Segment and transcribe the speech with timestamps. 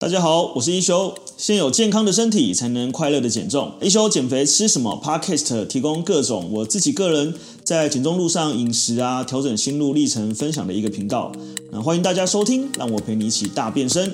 [0.00, 1.14] 大家好，我是一休。
[1.36, 3.74] 先有健康的身体，才能快乐的减重。
[3.82, 11.30] 一休减肥吃什么？Podcast 提供各种我自己个人在减重路上饮食啊，调整心路历程分享的一个频道。
[11.70, 14.10] 那欢迎大家收听，让我陪你一起大变身。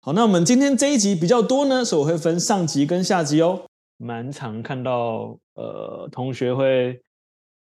[0.00, 3.62] 好，那我们今天这一集比较多呢，所以我会分上集跟下集哦。
[3.96, 7.00] 蛮常看到呃同学会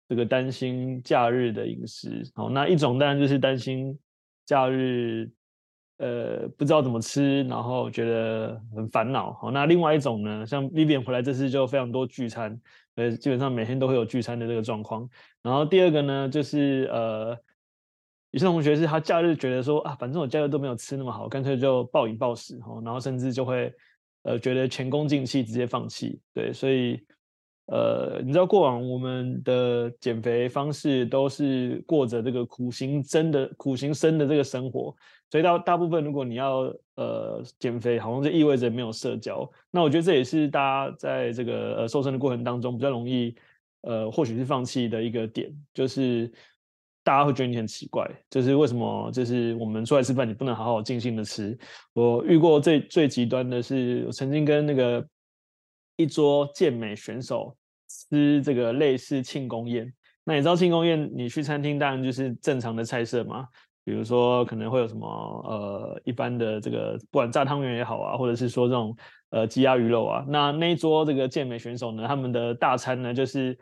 [0.06, 2.30] 这个担心假日的饮食。
[2.34, 3.98] 好，那一种当然就是担心
[4.44, 5.30] 假日。
[5.98, 9.32] 呃，不知道怎么吃，然后觉得很烦恼。
[9.34, 12.60] 好，那另外一种呢，像 Vivian 回来这次就非常多聚餐，
[12.96, 15.08] 呃，基本上每天都会有聚餐的这个状况。
[15.42, 17.30] 然后第二个呢，就是呃，
[18.32, 23.72] 有些同学是他假日觉得说啊，反正我假日都没有吃那么好，干脆就暴饮暴食，然后甚至就会
[24.22, 26.20] 呃觉得前功尽弃，直接放弃。
[26.34, 27.00] 对，所以。
[27.68, 34.94] 呃，你知道过往我们的减肥方式都是过着这个苦行僧的苦行僧的这个生活，
[35.30, 39.48] 所以大大部分如果你要呃减肥，好像就意味着没有社交。
[39.70, 43.34] 那我觉得这也是大家在这个呃瘦身的过程当中比较容易
[43.82, 46.30] 呃或许是放弃的一个点，就是
[47.02, 51.58] 大家会觉得你很奇怪，就是为什么就是我们出来吃饭你不能好好尽兴的吃？
[51.92, 55.06] 我遇过最最极端的是，我曾经跟那个。
[55.98, 57.56] 一桌健美选手
[57.88, 59.90] 吃这个类似庆功宴，
[60.24, 63.48] 那你知道庆功宴，你去餐厅当然就是正常的菜色嘛，
[63.86, 68.96] 比如说可能会有什么呃一般的这个不管炸汤圆也好啊，或者是说这种
[69.30, 73.56] 呃鸡鸭鱼肉啊，那那一桌这个健美选手呢，他们的大餐呢就是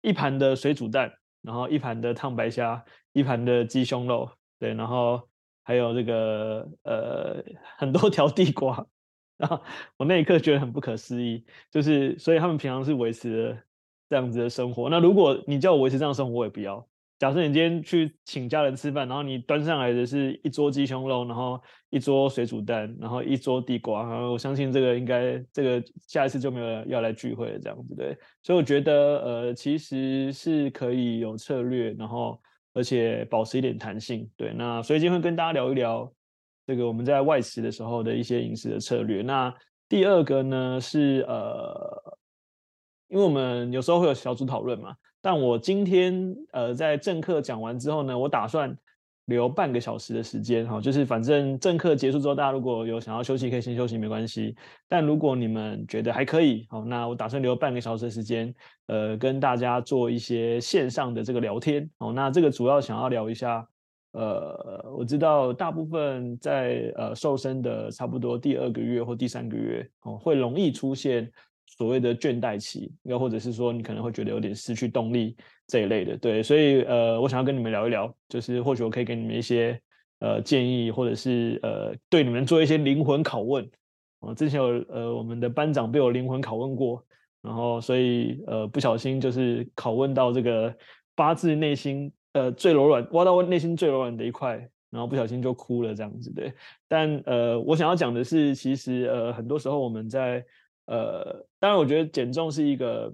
[0.00, 5.20] 一盘的水煮蛋，然后一盘的烫白虾，一盘的鸡胸肉，对，然后
[5.62, 7.44] 还有这个呃
[7.76, 8.86] 很多 条地瓜。
[9.36, 9.60] 然后
[9.98, 13.54] 我那一刻觉得很不可思议，就是所以他们平常是维持
[14.08, 14.88] 这样子的生活。
[14.88, 16.82] 那如果你叫我维持这样生活，我也不要。
[17.18, 28.16] 假设你今天去请家人吃饭，然后你端上来的是一桌鸡胸肉，然后一桌水煮蛋，然后一桌地瓜，然后我相信这个应该这个下一次就没有要来聚会了这样子对。
[28.42, 32.40] 所以我觉得呃其实是可以有策略，然后
[32.74, 34.28] 而且保持一点弹性。
[34.36, 36.12] 对，那所以今天会跟大家聊一聊。
[36.68, 39.22] 这个我们在外食的时候的一些饮食的策略。
[39.22, 39.54] 那
[39.88, 42.18] 第二个呢是呃，
[43.06, 44.92] 因为我们有时候会有小组讨论嘛，
[45.26, 48.72] 但我今天呃在正课讲完之后呢，我打算
[49.24, 54.54] 留半个小时的时间哈，就是反正正课结束之后，大家如果有想要休息可以先休息没关系，
[54.86, 58.54] 但如果你们觉得还可以，好，那我打算留半个小时的时间，
[58.86, 63.66] 呃，跟大家做一些线上的这个聊天，好，那这个主要想要聊一下。
[64.12, 71.30] 呃，我知道大部分在呃瘦身的差不多第二个月或第三个月哦，会容易出现
[71.76, 79.80] 所谓的倦怠期，又或者是说你可能会觉得有点失去动力这一类的，对，所以呃，我想要跟你们聊一聊，就是或许我可以给你们一些
[80.20, 83.68] 呃建议，或者是呃对你们做一些灵魂拷问。
[84.20, 87.04] 哦，之前有呃我们的班长被我灵魂拷问过，
[87.42, 90.74] 然后所以呃不小心就是拷问到这个
[91.14, 92.12] 发自内心。
[92.32, 94.58] 呃，最柔软，挖到我内心最柔软的一块，
[94.90, 96.52] 然后不小心就哭了，这样子对。
[96.86, 100.44] 但呃，我想要讲的是，其实呃，很多时候我们在
[100.86, 103.12] 呃，当然我觉得减重是一个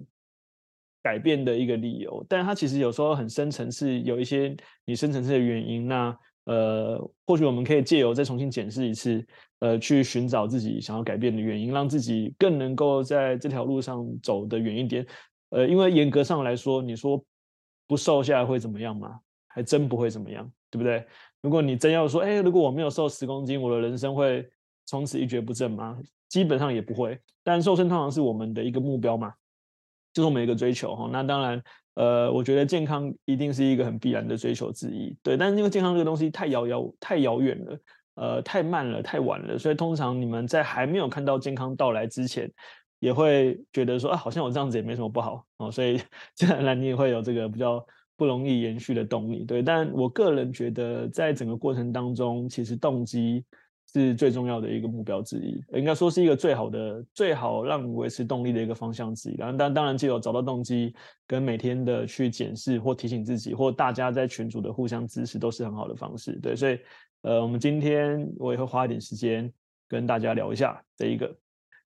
[1.02, 5.86] 改变的一个理由，但它其实有时候很深层次，有一些你深层次的原因。
[5.86, 9.26] 那呃，或许我们可以借由再重新检视一次，
[9.60, 15.06] 呃，去寻找自己想要改变的原因，让自己更能够在这条路上走得远一点。
[15.50, 17.22] 呃，因为严格上来说，你说。
[17.88, 19.20] 不瘦下来会怎么样吗？
[19.48, 21.04] 还真不会怎么样，对不对？
[21.42, 24.48] 如果你真要说，哎，如果我没有瘦十公斤，我的人生会
[24.86, 25.98] 从此一蹶不振吗？
[26.32, 27.20] 基本上也不会。
[27.44, 29.34] 但瘦身通常是我们的一个目标嘛，
[30.14, 31.10] 就是我们一个追求哈。
[31.12, 31.62] 那当然，
[31.96, 35.14] 呃，我觉得健康一定是一个很必然的追求之一。
[35.22, 37.78] 对，但是因为健康这个东西太遥遥、太遥远了，
[38.14, 42.50] 呃，太慢了、太晚了，所以通常你们在还没有看到健康到来之前，
[42.98, 46.00] 也会觉得说啊，好像我这样子也没什么不好哦，所以
[46.34, 47.84] 自然而然你也会有这个比较
[48.16, 49.62] 不容易延续的动力，对。
[49.62, 53.44] 但我个人觉得，在整个过程当中，其实动机
[53.94, 59.36] 是最重要的一个目标之一，应该说是一个最好的、最好让你维持动力的一个方向之一。
[59.36, 60.94] 然后，当当然，既有找到动机，
[61.26, 66.32] 跟每天的去检视或提醒自己，或大家在群组的互相支持，都是很好的方式。
[66.40, 66.78] 对，所以
[67.20, 69.52] 呃，我们今天我也会花一点时间
[69.88, 71.30] 跟大家聊一下这一个。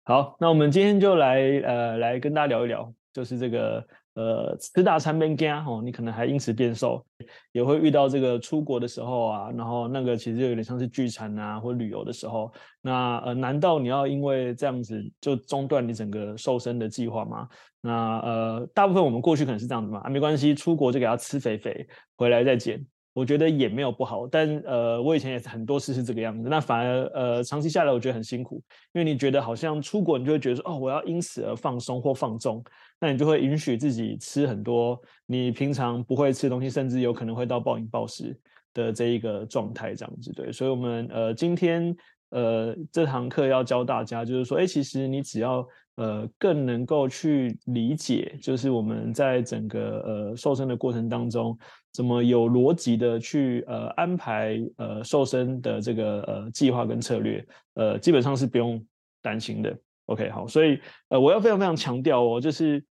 [0.02, 7.04] 好，那我们今天就来呃来跟大家聊一聊，就是这个呃吃大餐变惊哦，你可能还因此变瘦，
[7.52, 17.48] 也会遇到这个出国的时候啊，然后那个其实就有点像是聚餐啊或旅游的时候，那呃难道你要因为这样子就中断你整个瘦身的计划吗？
[17.80, 21.86] 那呃大部分我们过去可能是这样子嘛，啊没关系，出国就给他吃肥肥，
[22.16, 22.84] 回来再减。
[23.12, 28.60] 我觉得也没有不好，但呃，我以前也是很多次是这个样子，那反而呃，长期下来我觉得很辛苦，
[28.92, 32.60] 因为你觉得好像出国，你就会觉得说，哦，我要因此而放松或放纵，
[33.04, 38.34] 那你就会允许自己吃很多你平常不会吃东西，甚至有可能会到暴饮暴食
[38.72, 41.94] 的这一个状态，这样子对，所以我们呃今天
[42.30, 45.66] 呃这堂课要教大家，就是说，哎，其实你只要。
[45.96, 51.56] 呃，更能够去理解，就是我们在整个呃瘦身的过程当中，
[51.92, 58.84] 怎么有逻辑的去呃安排呃瘦身的这个呃计划跟策略，呃，基本上是不用
[59.22, 59.72] 担心的。
[60.06, 60.80] OK，好，所以
[61.10, 62.84] 呃我要非常非常强调哦，就是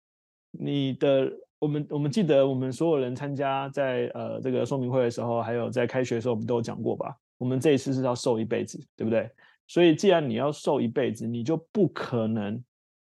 [0.52, 7.16] 你的我们我们记得我们所有人参加在呃这个说明会的时候，还有在开学的时候，我们都有讲过吧？
[7.38, 9.28] 我们这一次是要瘦一辈子，对不对？
[9.66, 12.62] 所以既然你要瘦一辈子，你就不可能。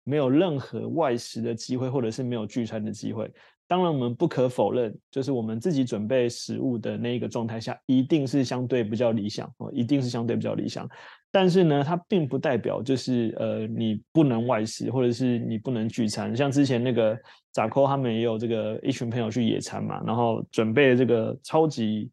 [0.06, 3.32] 没有任何外食的机会，或者是没有聚餐的机会。
[3.66, 10.88] 当然，我们不可否认，就是我们自己准备食物的那一个状态下，一定是相对比较理想哦，一定是相对比较理想。
[11.32, 16.36] 但是呢，它并不代表就是呃，你不能外食，或者是你不能聚餐。
[16.36, 17.18] 像之前那个
[17.52, 22.10] 扎扣他们也有这个一群朋友去野餐嘛，然后准备这个超级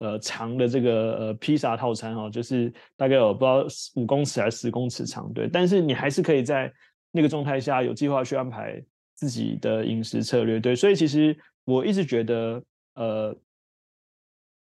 [0.00, 5.48] 呃长的这个呃披萨套餐哦，就是大概有不知道五公尺还是十公尺长，对。
[5.48, 6.70] 但是你还是可以在
[7.10, 8.82] 那个状态下有计划去安排
[9.18, 12.62] 自己的饮食策略，对，所以其实我一直觉得，
[12.94, 13.36] 呃，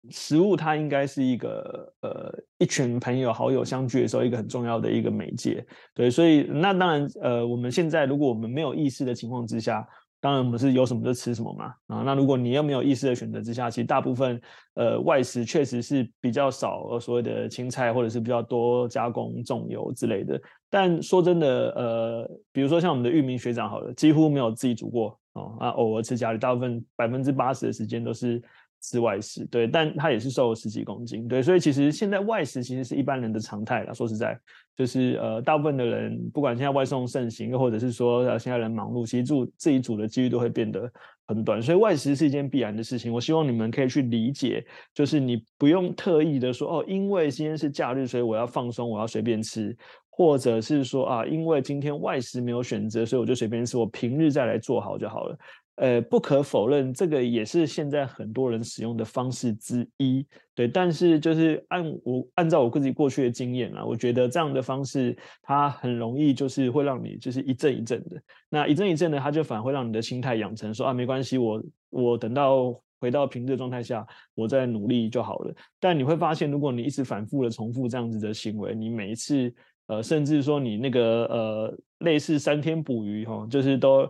[0.09, 9.88] 食物它应该是一个呃一群朋友好友相聚的时候一个很重要的一个媒介，对，所以那当然，呃，我们现在如果我们没有意识的情况之下。
[10.23, 12.03] 当然，我们是有什么就吃什么嘛啊。
[12.05, 14.39] 那如果你又没有意识的选择之下，其实大部分
[14.75, 20.39] 呃外食确实是比较少所谓的青菜，或者是比较多加工重油之类的。
[20.71, 28.41] 但说真的，呃，比如说像我们的玉明学长好了，几乎没有自己煮过哦，啊，偶尔吃家里，大部分百分之八十的时间都是。
[28.83, 33.94] 吃外食，对，但他也是瘦了十几公斤，对，所以其实现在外食其实是一般人的常态了。
[33.94, 34.35] 说实在，
[34.75, 40.91] 就是呃，大部分的人不管现在外送盛行，又或者是说呃现在人忙碌，其实煮自己煮的几率都会变得
[41.27, 43.13] 很短，所以外食是一件必然的事情。
[43.13, 44.65] 我希望你们可以去理解，
[44.95, 49.77] 就是你不用特意的说哦，因为今天是假日，所以我要放松，我要随便吃，
[50.12, 55.38] 或者是说啊，因为今天外食没有选择，所以我就随便吃，我平日再来做好就好了。
[55.75, 60.24] 呃，不可否认，这个也是现在很多人使用的方式之一，
[60.54, 60.68] 对。
[60.68, 74.06] 但是就是按我按照我自己过去的经验啊，我觉得这样的方式它很容易就是会让你就是一阵一阵的，那一阵一阵的，它就反而会让你的心态养成说啊，没关系，我我等到回到平日状态下，
[74.36, 75.56] 我再努力就好了。
[75.80, 79.52] 但你会发现，如果你一直反复的重复这样子的行为，你每一次
[79.91, 84.09] 呃，甚至说你那个呃，类似三天捕鱼哈，就是都。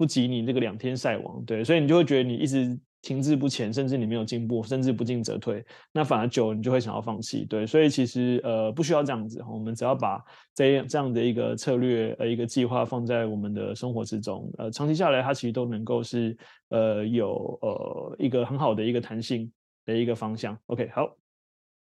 [0.00, 5.60] 不及你这个两天晒网，对，所以你就会觉得你一直停滞不前，甚至你没有进步，甚至不进则退，
[5.92, 10.24] 那反而久了你就会想要放弃，对，所以其实呃不需要这样子，我们只要把
[10.54, 16.36] 这样这样的一个策略呃一个计划放在我们的生活之中，呃长期下来它其实都能够是
[16.68, 19.50] 呃有呃一个很好的一个弹性
[19.84, 20.56] 的一个方向。
[20.66, 21.12] OK，好，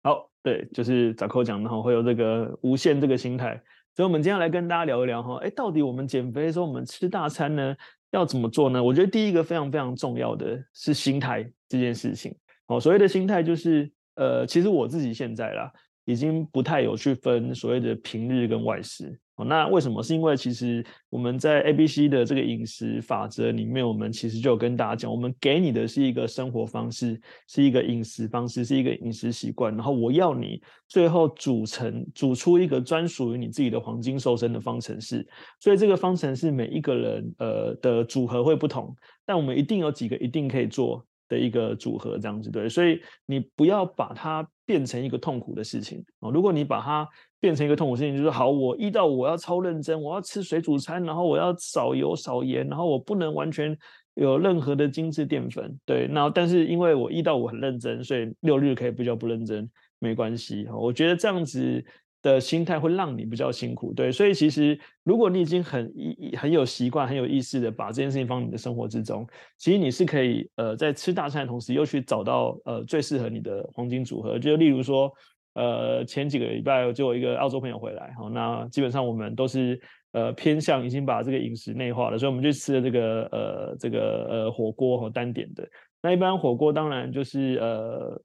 [0.04, 3.60] 好，对，就是早扣讲的哈，会有这个无限这个心态，
[3.96, 7.74] 所以我们今天来跟大家聊一聊哈，哎，到底我们减肥的时候我们吃大餐呢？
[8.10, 8.80] 要怎么做呢？
[8.80, 12.36] 我觉得第一个非常非常重要的是心态这件事情。
[12.66, 15.72] 哦，所谓的心态就是，呃，其实我自己现在啦，
[16.04, 19.18] 已经不太有去分所谓的平日跟外食。
[19.36, 20.00] 哦，那为什么？
[20.00, 35.26] 是因为其实我们在 ABC 的这个饮食法则里面，我们其实就有跟大家讲，我们给你的是一个生活方式，是一个饮食方式，是一个饮食习惯，然后我要你最后组成、组出一个专属于你自己的黄金瘦身的方程式。
[35.58, 38.94] 所以这个方程式每一个人呃的组合会不同，
[39.26, 42.68] 但我们一定有几个一定可以做的一个组合，这样子对。
[42.68, 46.30] 所以你不要把它变成一个痛苦的事情哦。
[46.30, 47.08] 如果你把它
[47.40, 53.76] 变成一个痛苦事情，就是好，我一到五我要超认真，我要吃水煮餐，然后我要少油少盐，然后我不能完全
[54.14, 55.78] 有任何的精致淀粉。
[55.84, 59.68] 对，那但是因为我一到五很认真，所以六日可以比较不认真，
[59.98, 60.66] 没关系。
[60.72, 61.84] 我觉得这样子
[62.24, 63.94] 的心态会让你比较辛苦。
[63.94, 69.24] 对，所以其实如果你已经很一很有习惯、很有意识的把这件事情放你的生活之中，
[69.58, 74.40] 其实你是可以呃在吃大餐的同时，又去找到呃最适合你的黄金组合。
[74.40, 75.12] 就例如说。
[75.56, 85.64] 呃，前几个礼拜就有一个澳洲朋友回来，好，那基本上我们都是呃偏向已经把这个饮食内化了，所以我们就吃了这个呃这个呃火锅和单点的。
[86.02, 88.20] 那一般火锅当然就是呃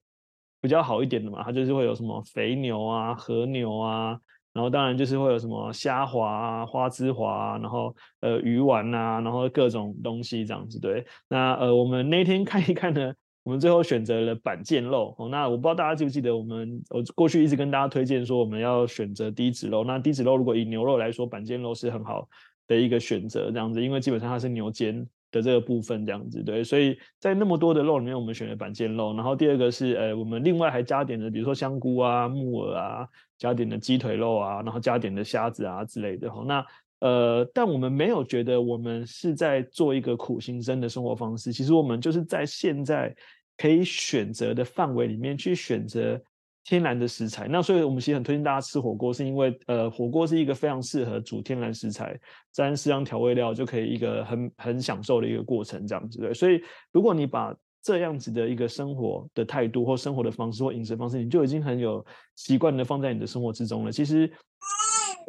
[0.61, 4.19] 比较好一点的嘛，它就是会有什么肥牛啊、和牛啊，
[4.53, 11.05] 然后当然就是会有什么虾滑啊、花枝滑啊，然后呃鱼丸啊，然后各种东西这样子对。
[11.27, 13.13] 那呃我们那天 看一看呢。
[13.43, 15.15] 我我们最后选择了板腱肉。
[15.17, 19.83] 哦，那我不知道大家记不记得，我们我过去一直跟大家推荐说，我们要选择低脂肉。
[19.83, 22.29] 那低脂肉如果以牛肉来说，板腱肉是很好
[22.67, 26.63] 的一个选择，这样子，因为基本上它是牛肩的这个部分，这样子，对。
[26.63, 29.13] 所以在那么多的肉里面，我们选了板腱肉。
[29.15, 33.07] 然后第二个是，呃，我们另外还加点的，比如说香菇啊、木耳啊，
[33.38, 36.29] 加点的鸡腿肉啊，然后加点的虾子啊之类的。
[36.31, 36.65] 哈，那。
[37.01, 41.53] 呃，但我们没有觉得我们是在做一个苦行僧的生活方式。
[41.53, 43.15] 其实我们就是在现在
[43.55, 46.21] 可以选择的范围里面去选择
[46.63, 47.47] 天然的食材。
[47.47, 52.19] 那所以我们其实很推荐大家吃火锅，是因为呃，火锅是一个非常适合煮天然食材，
[52.51, 56.33] 沾适当调味料就可以一个很很享受的一个过程，这样子对。
[56.33, 56.61] 所以
[56.91, 63.91] 如果你把这样子的一个生活的态度或生活的方式或饮食方式，你就已经很有习惯的放在你的生活之中了。
[63.91, 64.31] 其实。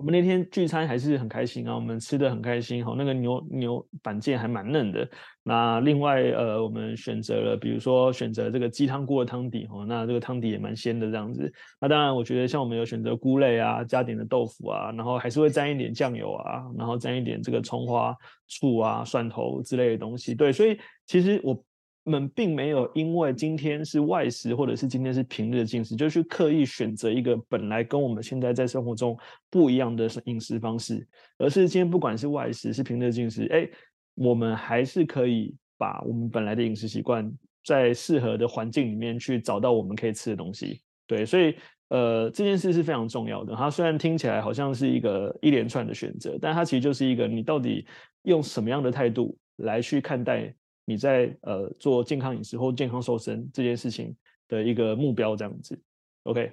[0.01, 5.07] 我们那天聚餐还是很开心啊，我们吃得很开心哈，那个牛牛板腱还蛮嫩的。
[5.43, 11.53] 那另外呃，我们选择了，比如说选择这个鸡汤锅的汤底哈，那这个汤底也蛮鲜的这样子。
[11.79, 18.17] 那当然，我觉得像我们有选择菇类啊，加点的豆腐啊，然后还是会沾一点酱油啊，然后沾一点这个葱花、
[18.49, 20.35] 醋啊、蒜头之类的东西。
[20.35, 21.63] 对，所以其实我。
[22.05, 29.17] 们并没有因为今天是外食，或者是今天是平日的进食，就去刻意选择一个本来跟我们现在在生活中
[29.51, 33.69] 不一样的饮食方式，而是今天不管是外食是平日的进食，哎，
[34.15, 37.31] 我们还是可以把我们本来的饮食习惯，
[37.65, 40.81] 在适合的环境里面去找到我们可以吃的东西。
[41.07, 41.55] 对，所以
[41.89, 43.55] 呃，这件事是非常重要的。
[43.55, 47.87] 它虽然听起来好像是一个一连串的选择，但它其实就是一个你到底
[48.23, 50.55] 用什么样的态度来去看待。
[50.91, 54.13] 你在呃做健康饮食或健康瘦身这件事情
[54.49, 55.81] 的一个目标这样子
[56.25, 56.53] ，OK。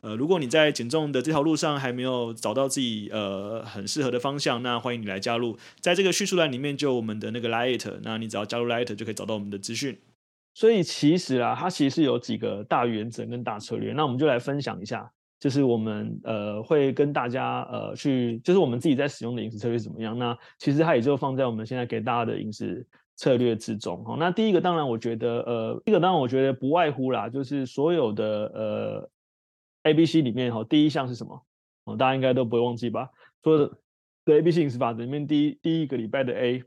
[0.00, 9.98] 呃，如果你在减重的这条路上还没有找到自己呃很适合的方向，那欢迎你来加入，在这个叙述栏里面就有我们的那个 Light，那你只要加入 Light 就可以找到我们的资讯。
[10.54, 15.06] 所以其实啊，它其实是有几个大原则跟大策略，那我们就来分享一下，
[15.38, 20.18] 就是我们呃会跟大家呃去，就是我们自己在使用的饮食策略怎么样。
[20.18, 24.02] 那其实它也就放在我们现在给大家的饮食策略之中。
[24.04, 29.10] 好，那第一个当然我觉得呃，第一个当然我觉得不外乎啦，就是所有的呃。
[29.88, 31.46] A、B、C 里面哈，第一项是什么？
[31.84, 33.08] 哦，大家应该都不会忘记吧？
[33.42, 33.78] 说的
[34.24, 36.62] 对 A、B、C 饮食法里面第一第一个礼拜的 A，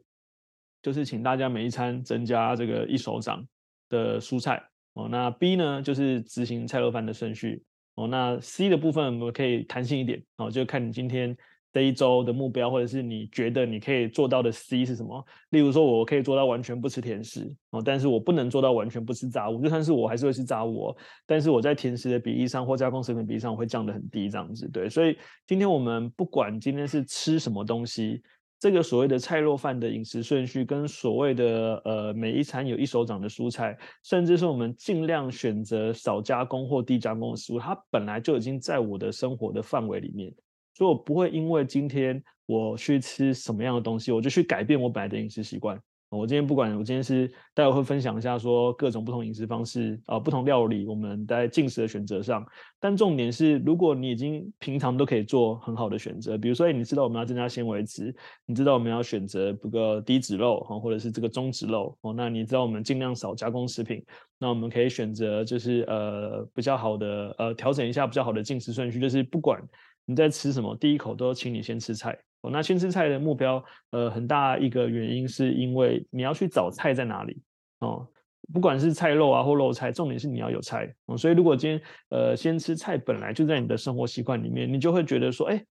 [0.82, 3.46] 就是请大家每一餐增加这个一手掌
[3.90, 5.08] 的蔬菜哦。
[5.10, 7.62] 那 B 呢，就是执行菜肉饭的顺序
[7.96, 8.08] 哦。
[8.08, 11.38] 那 C 的部分我们可以弹性一点哦，就看你今天。
[11.72, 15.24] 这一周的目标，或者是你觉得你可以做到的 C 是什么？
[15.52, 19.62] 例如说，我可以做到完全不吃甜食哦，但是我不能做到完全不吃炸物。
[19.62, 20.98] 就算是我还是会吃炸物哦，
[21.28, 24.90] 但是我在甜食的比例上或加工食品比例上，会降得很低，这样子对。
[24.90, 28.24] 所以今天我们不管今天是吃什么东西，
[28.60, 40.34] 这个所谓的菜肉饭的饮食顺序，跟所谓的呃每一餐有一手掌的蔬菜，甚至是我们尽量选择少加工或低加工的食物，它本来就已经在我的生活的范围里面。
[40.80, 45.78] 所以我不会因为今天我去吃什么样的东西，我就去改变我本来的饮食习惯。
[46.10, 52.44] 我今天不管，我今天是待会会分享一下说各种不同饮食方式啊、不同料理，我们在进食的选择上。
[52.80, 58.16] 但重点是，如果你已经平常都可以做很好的选择，比如说你知道我们要增加纤维质，
[58.48, 64.04] 你知道我们要选择这个低脂肉或者是这个中脂肉哦，那你知道我们尽量少加工食品，
[64.40, 69.62] 那我们可以选择就是呃比较好的呃调整一下比较好的进食顺序，就是不管。
[70.10, 70.76] 你在吃什么？
[70.76, 72.50] 第一口都请你先吃菜哦。
[72.50, 77.44] 那先吃菜的目标，呃，很大一个原因是因为你要去找菜在哪里
[77.82, 78.08] 哦。
[78.52, 81.16] 不管是菜肉啊或肉菜，重点是你要有菜哦。
[81.16, 85.64] 所以如果今天呃先吃菜本来就在你的生活习惯里面，你就会觉得说，哎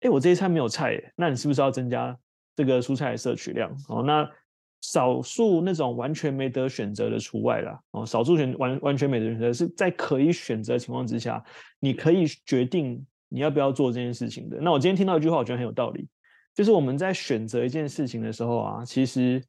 [0.00, 2.18] 哎，我这一餐没有菜，那你是不是要增加
[2.56, 4.02] 这个蔬菜的摄取量哦？
[4.02, 4.26] 那
[4.80, 8.06] 少数那种完全没得选择的除外啦哦。
[8.06, 11.44] 少数选完完全没得选择是在可以选择情况之下，
[11.80, 13.06] 你可以决定。
[13.28, 14.58] 你要不要做这件事情的？
[14.60, 16.08] 那我今天听到一句话，我觉得很有道理，
[16.54, 19.42] 就是我们在选择一件事情的时候啊，其实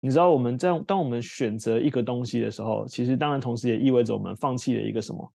[0.00, 5.32] 你知道我们在当我们选择一个东西的时候，其实当然同时也意味着我们放弃了一个什么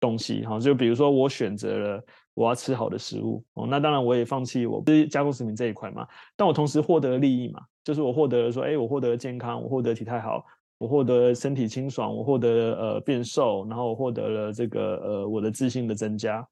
[0.00, 0.58] 东西哈。
[0.58, 10.44] 就比如说我选择了我要吃好的食物哦，那当然我也放弃我不是加工食品这一块嘛，但我同时获得了利益嘛，就是我获得了说，哎，我获得了健康，我获得体态好，
[10.78, 16.46] 我获得了身体清爽，我获得了呃变瘦，然后我获得了这个呃我的自信的增加。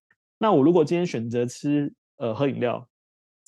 [0.44, 2.86] 那我如果今天选择吃呃喝饮料、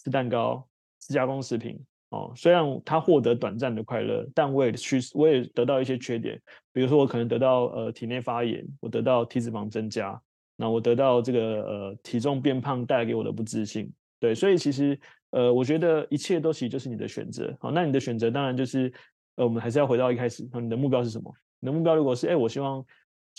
[0.02, 0.66] 吃蛋糕、
[0.98, 6.40] 吃加工食品哦，虽然它获得短暂的快乐，但我也去我也得到一些缺点，
[6.72, 10.18] 比如说我可能得到呃体内发炎，我得到体脂肪增加，
[10.56, 13.92] 那我得到这个呃体重变胖带给我的不自信。
[14.18, 14.98] 对，所以其实
[15.32, 17.54] 呃我觉得一切都其实就是你的选择。
[17.60, 18.90] 好，那你的选择当然就是。
[19.36, 21.30] 呃，我们还是要回到一开始，你的目标是什么？
[21.60, 22.82] 你的目标如果是，哎，我希望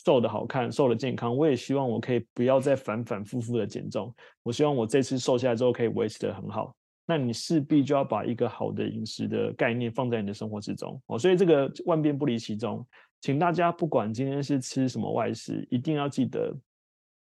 [0.06, 4.14] 瘦得好看，瘦得健康，我也希望我可以不要再反反复复的减重，
[4.44, 6.76] 我希望我这次瘦下来之后可以维持得很好，
[7.06, 11.18] 那你势必就要把一个好的饮食的概念放在你的生活之中哦。
[11.18, 12.86] 所以这个万变不离其宗，
[13.22, 16.56] 请大家不管今天是吃什么外食，一定要记得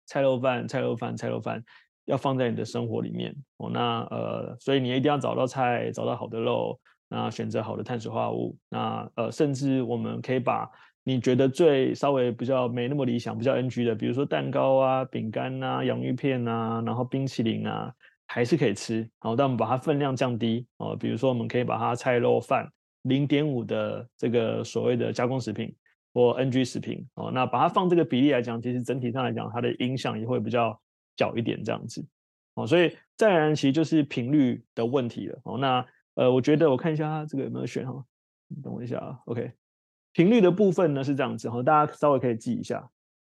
[0.07, 1.65] 菜肉饭、菜肉饭、菜肉饭
[2.05, 3.71] 要放在你的生活里面哦。
[3.71, 6.79] 那呃，所以你一定要找到菜，找到好的肉。
[7.13, 10.71] 那选择好的碳水化合物，那呃，甚至我们可以把
[11.03, 17.93] 你觉得最稍微比较没那么理想、比较 NG 的，比如说蛋糕啊、饼干啊、洋芋片啊，然后冰淇淋啊，
[18.27, 19.09] 还是可以吃。
[19.19, 22.71] 好，但我们把它分量降低哦，比如说我们可以把它菜肉饭
[23.03, 25.75] 零点五的这个所谓的加工食品
[26.13, 30.79] 或 NG 食品哦，那把它放这个比例来讲，其实整体上来讲，它的影响也会比较
[31.17, 32.07] 小一点这样子。
[32.55, 35.41] 哦，所以再来其实就是频率的问题了。
[35.45, 35.87] 哦，那。
[36.15, 38.05] 呃，我觉得我看一下它这个有没有选哈，
[38.63, 39.19] 等我一下啊。
[39.27, 39.51] OK，
[40.13, 42.89] 频率的部分呢是这样子哈，大家稍微可以记一下。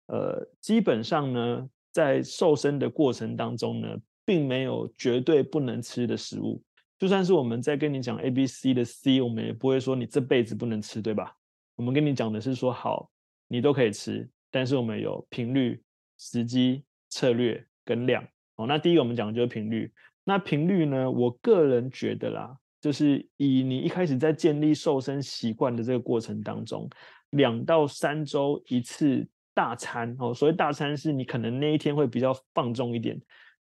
[0.07, 6.63] 呃，基本上呢，在瘦身的过程当中呢，并没有绝对不能吃的食物。
[6.99, 11.37] 就算是我们在跟你讲 A、B、C 的 C，我们也不会说你这辈子不能吃，对吧？
[11.75, 13.11] 我们跟你讲的是说好，
[13.49, 15.83] 你都可以吃，但是我们有频率、
[16.19, 18.27] 时机、策略跟量。
[18.57, 19.93] 哦，那第一个我们讲的就是频率。
[20.25, 22.57] 那频率呢，我个人觉得啦。
[22.81, 26.89] 就是以你一开始在建立瘦身习惯的这个过程当中，
[27.31, 33.19] 两到三周一次大餐哦，所谓大餐是你可能那一天会比较放纵一点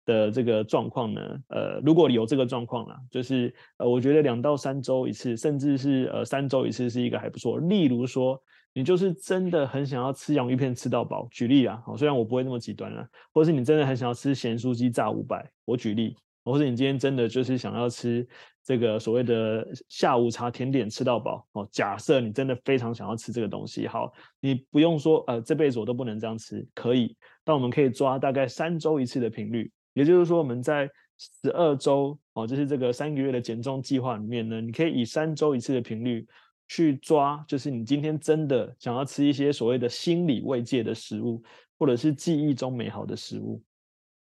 [0.05, 1.22] 的这个状况呢。
[1.50, 7.60] 呃，如果有这个状况啦，就是呃，我觉得两到三周一次，甚至是呃三周一次是一个还不错。
[7.60, 8.41] 例如说，
[8.73, 18.28] 你就是真的很想要吃洋芋片吃到饱，举例啊，虽然我不会那么极端啦，或是你真的很想要吃咸酥鸡炸五百，我举例，或者你今天真的就是想要吃。
[18.63, 36.26] 这个所谓的下午茶甜点吃到饱哦，假设你真的非常想要吃这个东西，好，你不用说呃这辈子我都不能这样吃，可以，但我们可以抓大概三周一次的频率，也就是说我们在十二周哦，就是这个三个月的减重计划里面呢，你可以以三周一次的频率
[36.69, 41.43] 去抓，就是你今天真的想要吃一些所谓的心理慰藉的食物，
[41.78, 43.62] 或者是记忆中美好的食物。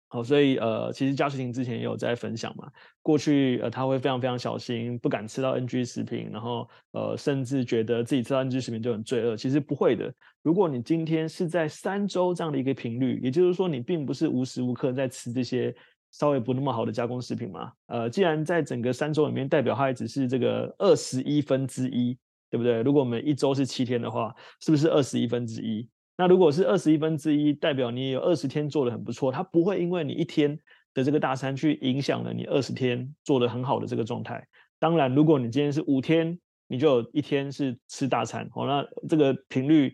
[0.08, 2.70] 好，所以呃，其实嘉世婷之前也有在分享嘛，
[3.02, 9.36] 过去呃，他会非常非常小心，不敢吃到 NG 食品，然后呃，甚至觉得自己吃到 NG 食品就很罪恶。
[9.36, 15.74] 其实不会的，如果你今天是在三周这样的一个频率，也就是说你并不是无时无刻在吃这些
[16.12, 17.72] 稍微不那么好的加工食品嘛。
[17.86, 22.16] 呃，既然在整个三周里面，代表它也只是这个二十一分之一，
[22.50, 22.82] 对不对？
[22.82, 25.88] 如果我们一周是七天的话，是不是二十一分之一？
[26.16, 30.56] 那如果是二十一分之一，代表你有二十天做得很不错，它不会因为你一天
[30.94, 34.46] 的这个大餐去影响了你二十天做得很好的这个状态。
[34.78, 39.92] 当然，如果你今天是五天，你就有一天是吃大餐，哦，那这个频率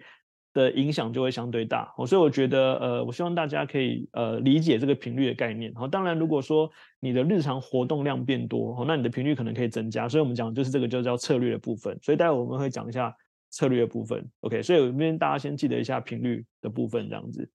[0.52, 1.90] 的影响就会相对大。
[1.96, 5.72] 哦，所以我觉得，呃，我希望大家可以呃理解这个频率的概念。
[5.76, 10.06] 哦，当然，如果说你的日常活动量变多，哦，那你的频率可能可以增加。
[10.06, 11.98] 所以我们讲就是这个就叫策略的部分。
[12.02, 13.16] 所以待会我们会讲一下。
[13.50, 17.50] 策略部分，OK，所以我这边大家先记得一下频率的部分，这样子。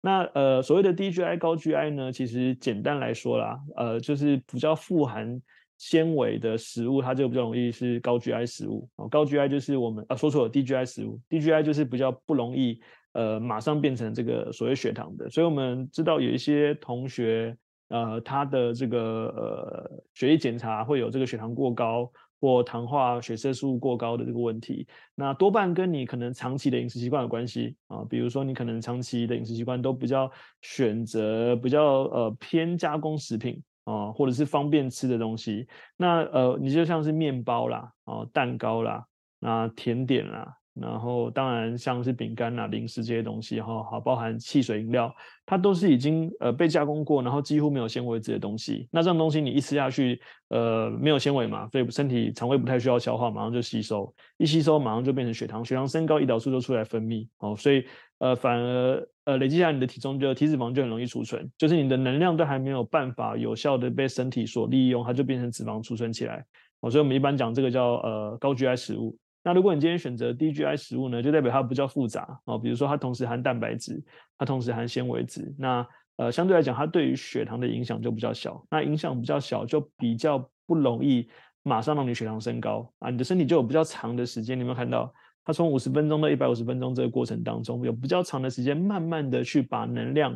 [0.00, 5.40] 那呃，所谓的低 GI 高 GI 呢，其实简单来说啦，呃，就是比较富含
[5.78, 8.88] 纤维的食物，它就比较容易是高 GI 食物。
[8.96, 12.78] 哦，高 GI 就是我们啊说错了，低 GI 食物，低 GI 就是比较不容易
[13.12, 15.28] 呃马上变成这个所谓血糖的。
[15.30, 17.56] 所以我们知道有一些同学
[17.88, 22.12] 呃他的这个呃血液检查会有这个血糖过高。
[22.44, 28.04] 或糖化血色素过高的这个问题，那多半跟你可能长期的饮食习惯有关系啊。
[28.10, 30.30] 比如说，你可能长期的饮食习惯都比较
[30.60, 35.66] 选择比较呃偏加工食品啊，或者是方便吃的东西。
[35.96, 39.06] 那呃，你就像是面包啦，哦，蛋糕啦，
[39.40, 40.54] 啊甜点啦。
[40.74, 45.14] 然后当然像是饼干啊、零食这些东西哈，好，包含汽水饮料，
[45.46, 48.88] 它都是已经呃被加工过，然后几乎没有纤维质的东西。
[48.90, 57.84] 那这种东西你一吃下去，呃，没有纤维嘛，所以身体肠胃不太需要消化，马上就吸收，一吸收马上就变成血糖，血糖升高，胰岛素就出来分泌，哦，所以
[58.18, 66.44] 呃反而呃累积下来你的体重就体脂肪就很容易储存，就是你的能量都还没有办法有效的被身体所利用，它就变成脂肪储存起来。
[66.80, 69.16] 哦，所以我们一般讲这个叫呃高 GI 食物。
[69.44, 74.02] 那如果你今天选择低 GI 食物呢，就代表它比较复杂哦，比如说它同时含蛋白质，
[74.38, 78.64] 它同时含纤维质，那呃相对来讲，它对于血糖的影响就比较小。
[78.70, 81.28] 那影响比较小，就比较不容易
[81.62, 85.12] 马上让你血糖升高啊，你的身体就有比较长的时间，你有没有看到？
[85.44, 90.34] 它从五十分钟到一百五十分钟这个过程当中，有比较长的时间，慢慢的去把能量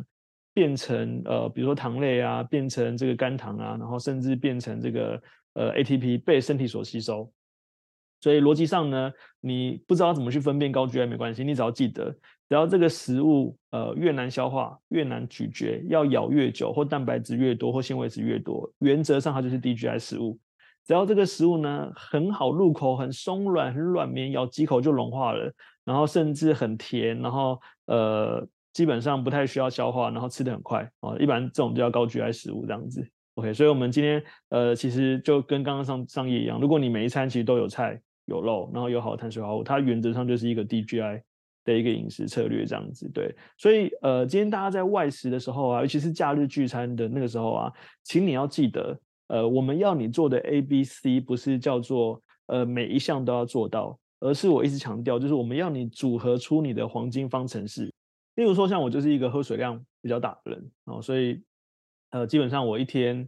[0.53, 5.19] 变成呃，比如说糖类啊，变成这个肝糖啊，然后甚至变成这个
[5.53, 7.31] 呃 ATP 被身体所吸收。
[8.21, 12.11] 所以逻辑上呢，你不知道怎么去分辨高 GI 没关系，你只要记得，
[12.49, 20.37] 只要这个食物呃越难消化、越难咀嚼，要咬越久，或蛋白质越多，或纤维质越多，原则上它就是低 GI 食物。
[20.85, 25.53] 只要这个食物呢很好入口，很松软，很软绵，咬几口就融化了，
[25.85, 33.07] 然后甚至很甜，然后呃基本上不太需要消化，然后吃得很快哦，一般这种就叫高 GI 食物这样子。
[33.35, 38.01] OK，所以我们今天呃其实就跟刚刚上上页一样，如果你每一餐其实都有菜。
[38.29, 41.21] 有肉，然后有好的碳水化合物，它原则上就是一个低 GI
[41.65, 43.35] 的一个饮食策略，这样子对。
[43.57, 57.91] 所以呃，今天大家在外食的时候啊，尤其是假日聚餐的那个时候啊，请你要记得，呃，我们要你做的 A、B、C 不是叫做呃每一项都要做到，而是我一直强调，就是我们要你组合出你的黄金方程式。
[58.35, 61.41] 例如说，像我就是一个喝水量比较大的人哦，所以
[62.11, 63.27] 呃，基本上我一天。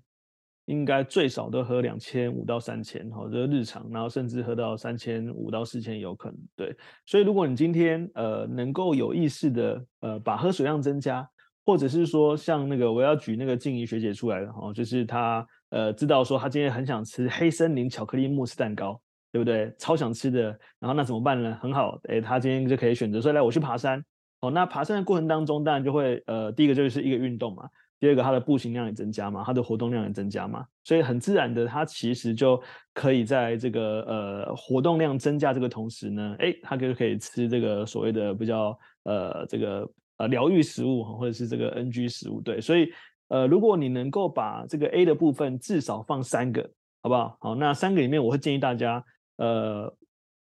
[0.66, 6.76] 应该最少都喝两千五到三千，哈，这个日常，然后甚至喝到三千五到四千有可能，对。
[7.06, 11.28] 所以如果你今天呃能够有意识的呃把喝水量增加，
[11.66, 19.74] 或者是说像那个我要举那个静怡学姐出来的哈，就是她呃知道说她今天很想吃黑森林巧克力慕斯蛋糕，对不对？
[19.78, 20.44] 超想吃的，
[20.80, 21.58] 然后那怎么办呢？
[21.62, 24.04] 很好，诶，她今天就可以选择说来我去爬山，
[24.42, 27.68] 哦，那爬山的过程当中当然就会呃第一个就是一个运动嘛。
[28.02, 32.60] 第二个，它的步行量也增加嘛，它的活动量也增加嘛，所以很自然的，它其实就
[32.96, 39.88] 可以在这个呃活动量增加这个同时呢，哎，它就可以吃这个所谓的比较呃这个
[40.18, 42.92] 呃疗愈食物或者是这个 NG 食物，对，所以
[43.28, 46.68] 呃如果你能够把这个 A 的部分至少放三个，
[47.04, 47.38] 好不好？
[47.40, 49.06] 好，那三个里面我会建议大家，
[49.38, 49.96] 呃，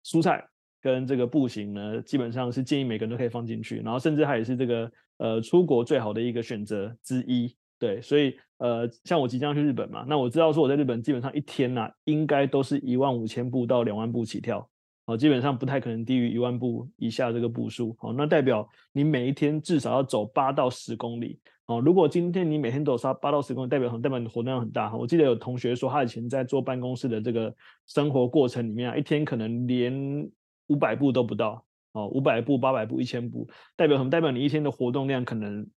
[0.03, 0.45] 蔬菜
[0.81, 4.91] 跟这个步行呢，基本上是建议每个人都可以放进去，然后甚至还是这个。
[5.17, 14.69] 呃，出国最好的一个选择之一，对，所以呃，像我即将去日本嘛，那我知道说我在日本基本上一天呐、应该都是一万五千步到两万步起跳，
[15.05, 27.53] 哦，基本上不太可能低于一万步以下这个步数，哦，那代表你每一天至少要走八到十公里，哦，如果今天你每天都有八到十公里，代表很代表你活动量很大，我记得有同学说他以前在坐办公室的这个
[27.87, 30.29] 生活过程里面啊，一天可能连
[30.67, 31.63] 五百步都不到。
[31.97, 34.09] 哦，五百步、八百步、一千步，代表什么？
[34.11, 35.67] 代表你一天的活动量可能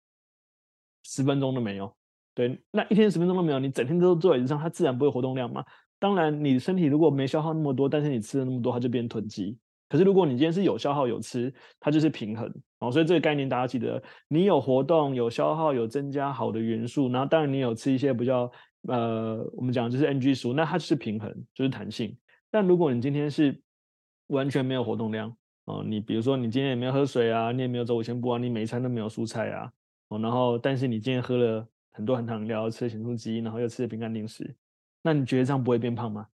[1.03, 1.97] 十分钟都没有。
[2.35, 5.65] 对，那一天十分钟都没有，你整天都坐在椅子上，它自然不会活动量嘛。
[5.99, 9.59] 当然，你身体如果没消耗那么多，但是你吃了那么多，它就变囤积。
[9.89, 12.51] 可是如果你今天是有消耗有吃，它就是平衡。
[12.79, 18.51] 哦，所以这个概念大家记得，你有活动、有消耗、有增加好的元素，然后当然你有吃一些比较
[18.89, 22.17] 呃，我们讲就是 NG 食物，那它就是平衡，就是弹性。
[22.51, 23.61] 但如果你今天是
[24.29, 25.37] 完全没有活动量，
[25.71, 29.71] 哦，你比如说你今天也没有喝水啊，你也没有走五千步啊，你每一餐都没有蔬菜啊，
[30.09, 34.53] 哦，然后但是你今天喝了很多含糖料，吃了咸酥鸡，然后又吃了饼干零食，
[35.03, 36.27] 那你觉得这样不会变胖吗？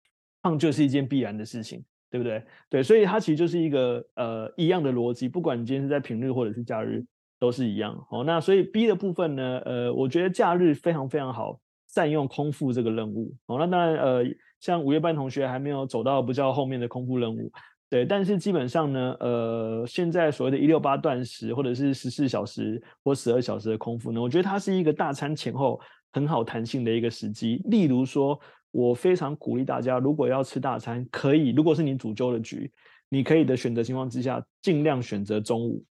[0.41, 2.43] 胖就是一件必然的事情，对不对？
[2.69, 7.03] 对，所以它其实就是一个呃一样的逻辑，不管你今天是在平日或者是假日
[7.39, 7.93] 都是一样。
[8.11, 13.35] 哦，那所以 B 的部分呢，呃，我觉得假日非常非常好善用空腹这个任务。
[13.47, 14.23] 哦，那当然呃，
[14.59, 17.51] 像五月班同学还没有走到比较后面的空腹任务。
[17.87, 25.79] 对，但是基本上呢，呃，现在所谓的“一六八”断食，或者是十四小时或十二小时的空腹呢，我觉得它是一个大餐前后
[26.11, 27.61] 很好弹性的一个时机。
[27.65, 28.37] 例如说，
[28.71, 32.69] 我非常鼓励大家，如果要吃大餐，可以，如果是你主揪的局，
[33.07, 35.83] 你可以的选择情况之下，尽量选择中午。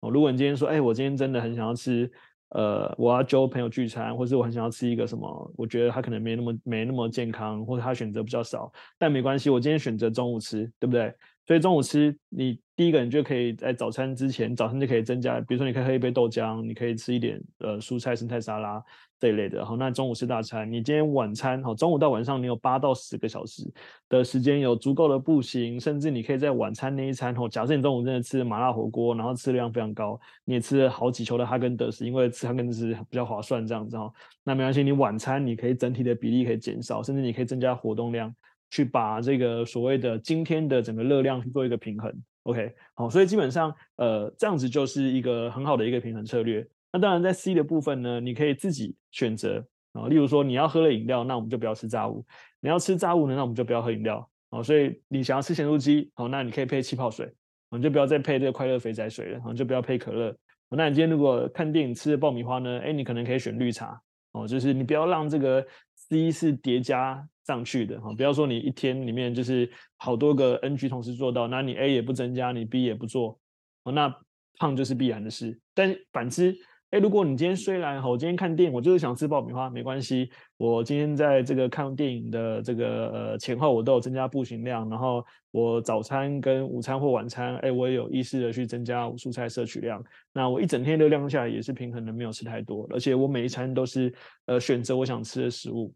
[0.00, 2.10] 哦，如果你今天说，哎，我今天真的很想要吃，
[2.48, 11.14] 呃，我要揪朋友聚餐，或者我很想要吃一个什么，我觉得他可能没那么没那么健康，或者他选择比较少，但没关系，我今天选择中午吃，对不对？
[11.46, 18.80] 所以中午吃，你第一个你就可以在早餐之前，早餐就可以增加，比如说你可以喝一杯豆浆，你可以吃一点呃蔬菜、生菜沙拉
[19.18, 19.66] 这一类的。
[19.66, 23.68] 好，那中午吃大餐，你今天晚餐好，中午到晚上你有八到十个小时
[24.08, 34.08] 的时间，有足够的步行，甚至你可以在晚餐那一餐哦，假设你中午真的吃麻辣火锅，然后吃量非常高，你也吃了好几球的哈根德斯，因为吃哈根德斯比较划算这样子哈，
[34.44, 38.32] 那没关系，你晚餐你可以整体的比例可以减少，甚至你可以增加活动量。
[38.72, 42.10] 去把这个所谓的今天的整个热量去做一个平衡
[42.44, 46.66] ，OK，好，所以基本上呃这样子就是一个很好的一个平衡策略。
[46.90, 52.24] 那当然在 C 的部分呢，你可以自己选择啊，例如说你要喝了饮料，那我们就不要吃炸物；
[52.60, 54.26] 你要吃炸物呢，那我们就不要喝饮料。
[54.48, 57.30] 哦，所以你想要吃咸酥鸡，好，那你可以配气泡水，
[57.70, 60.34] 你就不要再配这个快乐肥仔水了，哦，就不要配可乐。
[60.70, 62.78] 那你今天如果看电影吃的爆米花呢？
[62.80, 64.00] 哎，你可能可以选绿茶，
[64.32, 65.62] 哦，就是你不要让这个
[65.94, 73.38] C 是叠加上去的，哈，不要说你一天里面就是好多个 NG 同时做到，那你 A 也不增加，你 B 也不做，
[73.84, 74.14] 哦，那
[74.58, 75.58] 胖就是必然的事。
[75.74, 76.54] 但反之。
[76.92, 80.30] 哎，如果你今天虽然哈我今天看电影，我就是想吃爆米花，没关系。
[80.58, 90.04] 我今天在这个看电影的这个呃前后，我都有增加步行量，然后我早餐跟午餐或晚餐，哎，我也有意识的去增加蔬菜摄取量。
[90.34, 94.12] 那我一整天的量下来也是平衡的，没有吃太多，而且我每一餐都是
[94.44, 95.90] 呃选择我想吃的食物，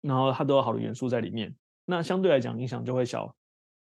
[0.00, 1.54] 然后它都有好的元素在里面。
[1.84, 3.34] 那相对来讲影响就会小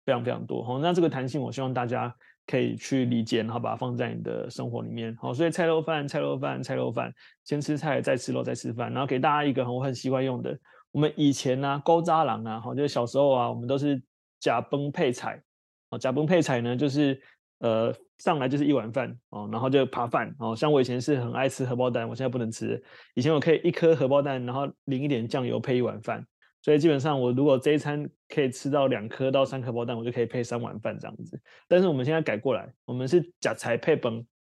[0.04, 0.62] 非常非常多。
[0.64, 2.14] 好，那这个弹性，我希望大家。
[2.48, 5.12] 可以去理解，然后把它放在你的生活里面。
[5.16, 8.88] 好，所以菜肉饭、菜肉饭、菜肉饭，先吃菜，再吃肉，再吃饭。
[8.92, 10.56] 然后给大家一个我很习惯用的，
[10.92, 14.00] 我们以前呢、啊，高渣郎啊，好，就是小时候啊，我们都是
[14.38, 15.42] 呷饭配菜。
[15.90, 17.20] 哦，呷饭配菜呢，就是
[17.58, 20.54] 呃上来就是一碗饭哦，然后就扒饭哦。
[20.56, 22.82] 像我以前是很爱吃荷包蛋，我现在不能吃。
[23.14, 26.24] 以前我可以一颗荷包蛋，然后淋一点酱油配一碗饭。
[26.62, 31.40] 所以基本上，我如果这一餐可以吃到两颗到三颗包蛋，我就可以配三碗饭这样子。
[31.68, 34.12] 但是我们现在改过来，我们是甲材配饭。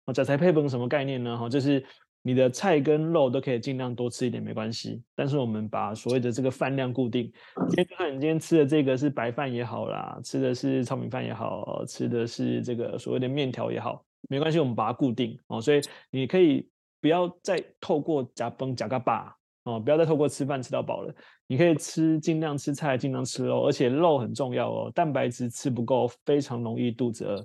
[0.06, 1.38] 哦，呷菜配崩什么概念呢？
[1.38, 1.84] 哈，就是
[2.28, 5.02] 你的菜跟肉都可以尽量多吃一点，没关系。
[5.16, 7.32] 但是我们把所谓的这个饭量固定。
[7.70, 15.62] 今天就算你今天吃的这个是白饭也好啦，吃的是糙米饭也好，吃的是这个所谓的面条也好，没关系，我们把它固定哦。
[15.62, 15.80] 所以
[16.12, 16.68] 你可以
[17.00, 21.16] 不要再透过夹崩夹个把哦，不要再透过吃饭吃到饱了。
[21.48, 24.92] 你可以吃，尽量吃菜，尽量吃肉，而且肉很重要哦。
[24.94, 27.38] 蛋白质吃不够，非常容易肚子饿。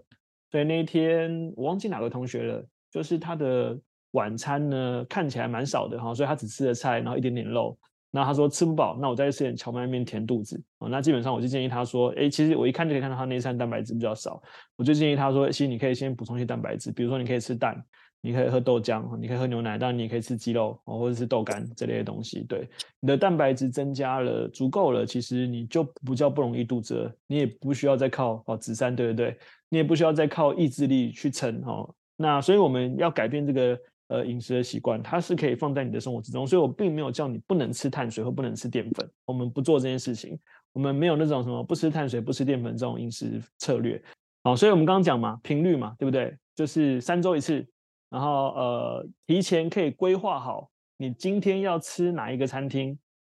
[0.51, 3.79] 所以那一天我忘记哪个同学了，就是他的
[4.13, 7.77] 晚餐呢看起来蛮少的哈，所以他只吃了菜，然后一点点肉。
[8.11, 10.63] 那他说吃不饱，那我再吃点蕎麦面填肚子。
[10.79, 14.43] 哦，那基本上我就建议他说，诶，其实我一看就可以看到他那一餐蛋白质比较少，
[14.77, 17.83] 我就建议他说，其实你可以先补充一些蛋白质，比如说你可以吃蛋。
[18.25, 22.45] 你可以喝豆浆，你可以喝牛奶，当然你也可以吃鸡肉哦，或者是豆干这类的东西。
[22.49, 22.71] 对，
[23.01, 29.37] 你的蛋白质增加了，足够了，其实你就不叫不容易肚子饿，你也不需要再靠哦子三，对不对？
[29.69, 31.93] 你也不需要再靠意志力去撑哦。
[32.17, 33.77] 那所以我们要改变这个
[34.13, 36.47] 呃饮食的习惯，它是可以放在你的生活之中。
[36.47, 40.39] 所以我并没有叫你不能吃碳水或不能吃淀粉，我们不做这件事情，
[40.73, 44.03] 我们没有那种什么不吃碳水不吃淀粉这种饮食策略。
[44.45, 46.37] 好，所以我们刚刚讲嘛，频率嘛，对不对？
[46.55, 47.67] 就是三周一次。
[48.11, 52.99] 然后呃，提前可以规划好你今天要吃哪一个餐厅，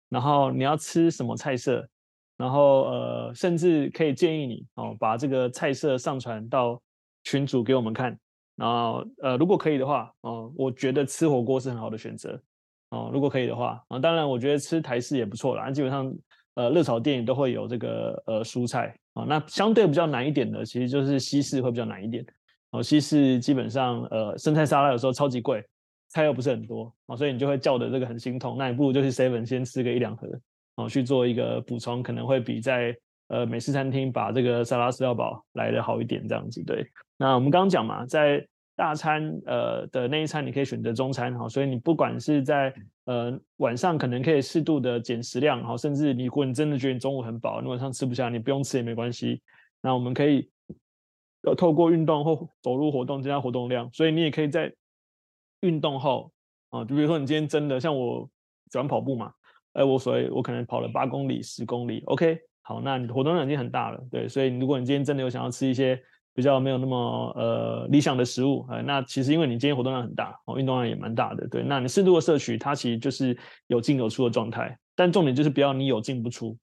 [0.10, 1.88] 然后你要吃什么菜色，
[2.38, 6.82] 然后呃，甚至可以建议你哦，把这个菜色上传到
[7.24, 8.18] 群组给我们看。
[8.56, 12.40] 然后呃，如果可以的话哦，我觉得吃火锅是很好的选择
[12.90, 13.10] 哦。
[13.12, 15.72] 如果可以的话啊，当然我觉得吃台式也不错啦。
[15.72, 16.14] 基本上
[16.56, 19.26] 呃，热炒店都会有这个呃蔬菜啊。
[19.28, 22.24] 那相对比较难一点的，其实就是西式会比较难一点。
[22.70, 25.64] 哦，西式基本上，呃，生菜沙拉有时候超级贵，
[26.10, 28.56] 菜又不是很多，哦，所以你就会叫的这个很心痛。
[28.58, 30.28] 那你不如就去 seven 先吃个一两盒，
[30.76, 32.96] 哦，去做一个补充，可能会比在
[33.30, 36.88] 呃美式餐厅把这个沙拉吃到饱来的好一点，这样子对。
[37.24, 42.74] 那我们刚刚讲嘛，在大餐呃的那一餐，你可以选择中餐，哈，所以你不管是在
[43.06, 49.42] 呃晚上可能可以适度的减食量，哈，甚至你如果你真的觉得你中午很饱，你晚上吃不下，你不用吃也没关系。
[49.82, 50.50] 那我们可以。
[51.46, 54.74] 呃透过运动或走路活动增加活动量，所以你也可以在
[55.60, 56.32] 运动后
[56.70, 58.30] 啊，就比如说你今天真的像我
[58.72, 59.30] 喜欢跑步嘛，
[59.74, 66.02] 哎，我所以我可能跑了八公里、十公里，OK，好，那你的活动量已经很大了，对，所以如果你今天真的有想要吃一些
[66.34, 76.58] 比较没有那么呃理想的食物，呃，那其实因为你今天活动量很大，哦，运动量也蛮大的，对，那你适度的摄取，它其实就是有进有出的状态，但重点就是不要你有进不出，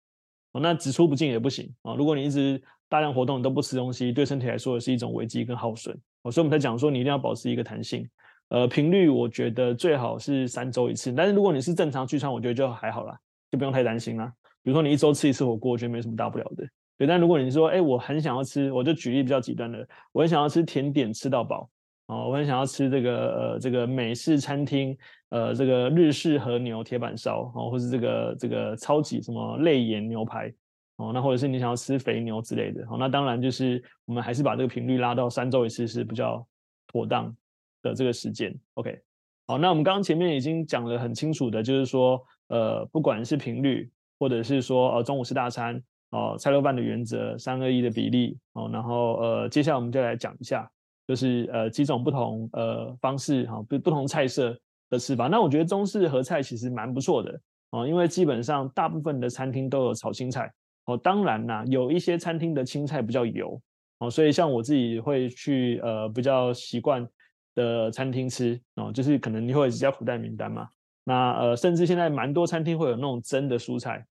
[0.52, 6.30] 哦，那只出不进也不行啊，如果你一直大量活动你都不吃东西，对身体来说也是一种危机跟耗损哦。
[6.32, 8.04] 所以我们才讲说，你一定要保持一个弹性。
[8.48, 13.16] 呃，频率我觉得最好是三周一次，但是如果你是正常聚餐，我觉得就还好啦，
[13.48, 14.26] 就不用太担心啦。
[14.60, 16.68] 比如说你一周吃一次火锅，我觉得没什么大不了的。
[17.00, 21.66] 对，但如果你说，哎，我很想要吃，我就举例比较极端的，我很想要吃甜点吃到饱，
[22.08, 24.94] 哦，我很想要吃这个呃这个美式餐厅，
[25.30, 30.52] 呃这个日式和牛铁板烧，哦，或是这个这个超级什么泪眼牛排。
[30.96, 36.46] 哦，那或者是你想要吃肥牛之类的，哦，那当然就是我们还是把这个频率拉到三周一次是比较
[36.86, 37.34] 妥当
[37.80, 38.54] 的这个时间。
[38.74, 39.00] OK，
[39.46, 50.68] 好，那我们刚刚前面已经讲了很清楚的，就是说，呃，不管是频率，或者是说，呃，中午吃大餐，哦，菜肉饭的原则，三二一的比例，哦，然后呃，接下来我们就来讲一下，
[51.06, 54.56] 就是呃几种不同呃方式，哈，不不同菜色
[54.90, 55.28] 的吃法。
[55.28, 60.52] 那我觉得中式和菜其实蛮不错的，哦，因为基本上大部分的餐厅都有炒青菜。
[60.86, 63.60] 哦，当然啦，有一些餐厅的青菜比较油
[63.98, 67.06] 哦，所以像我自己会去呃比较习惯
[67.54, 70.68] 的餐厅吃哦，就是可能你会比较口袋名单嘛。
[71.04, 74.04] 那呃，甚至现在蛮多餐厅会有那种蒸的蔬菜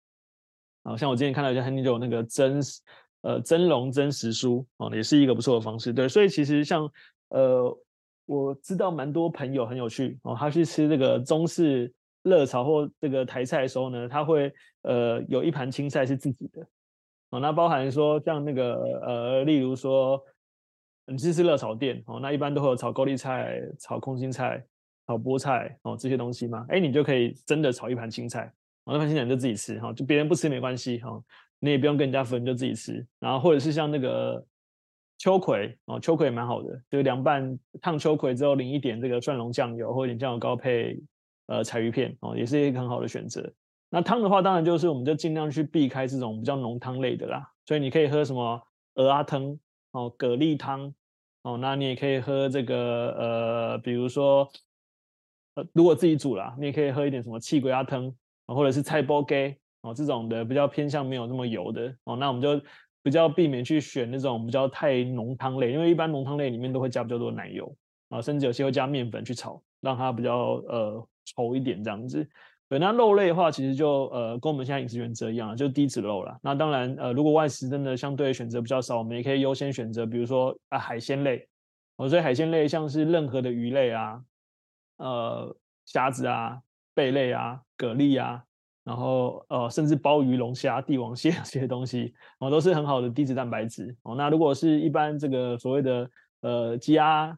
[0.92, 2.60] 啊，像我之前看到一些很久那个蒸
[3.22, 5.94] 呃蒸笼蒸时蔬哦，也是一个不错的方式。
[5.94, 6.90] 对，所以其实像
[7.30, 7.78] 呃
[8.26, 11.94] 我知道蛮多朋友很有趣哦，他去吃这个中式。
[12.22, 16.62] 热炒或这个台菜的时候呢，他会呃有一盘青菜是自己的，
[17.30, 20.22] 哦，那包含说像那个呃，例如说
[21.08, 24.62] 你是吃热炒店哦，那一般都会有炒高丽菜、炒空心菜、
[25.08, 28.52] 炒菠菜哦这些东西嘛，哎，你就可以真的炒一盘青菜，
[28.90, 31.24] 哦，那盘青菜你就自己吃哈，就别人不吃没关系哈，
[31.60, 33.06] 你也不用跟人家分，就自己吃。
[33.20, 34.44] 然后或者是像那个
[35.18, 41.00] 秋葵哦，秋葵也蛮好的，就是凉拌烫秋葵之后淋一点这个蒜蓉酱油或者一点酱油膏配。
[41.52, 43.52] 呃，柴鱼片哦，也是一个很好的选择。
[43.90, 47.52] 那汤的话，当然就是我们就尽量去避开这种比较浓汤类的啦。
[47.66, 48.62] 所以你可以喝什么
[48.94, 49.60] 蚵仔汤
[49.94, 50.94] 哦，蛤蜊汤
[51.42, 52.76] 哦，那你也可以喝这个
[53.18, 54.48] 呃，比如说
[55.56, 58.14] 呃，如果自己煮啦，你也可以喝一点什么气龟仔汤
[58.54, 62.16] 或者是菜脯鸡哦，这种的比较偏向没有那么油的哦。
[62.16, 62.62] 那我们就
[63.02, 67.76] 比较避免去选那种比较太浓汤类，因为一般浓汤类里面都会加比较多奶油
[68.10, 71.08] 啊，甚至有些会加面粉去炒，让它比较呃。
[71.36, 72.28] 稠一点这样子，
[72.68, 76.36] 对，那肉类的话，其实就呃跟我们现在饮食原则一样，就低脂肉啦。
[76.42, 81.48] 那当然呃，如果外食真的相对选择比较少，我们也可以优先选择，比如说啊海鲜类。
[81.98, 84.20] 哦，所以海鲜类像是任何的鱼类啊，
[84.98, 86.60] 呃虾子啊、
[87.00, 88.44] 贝类啊、蛤蜊啊，
[88.84, 93.96] 然后呃甚至鲍鱼、龙虾、帝王蟹 这些东西，哦都是很好的低脂蛋白质。
[94.04, 96.10] 哦，那如果是一般这个所谓的
[96.42, 97.38] 呃鸡鸭。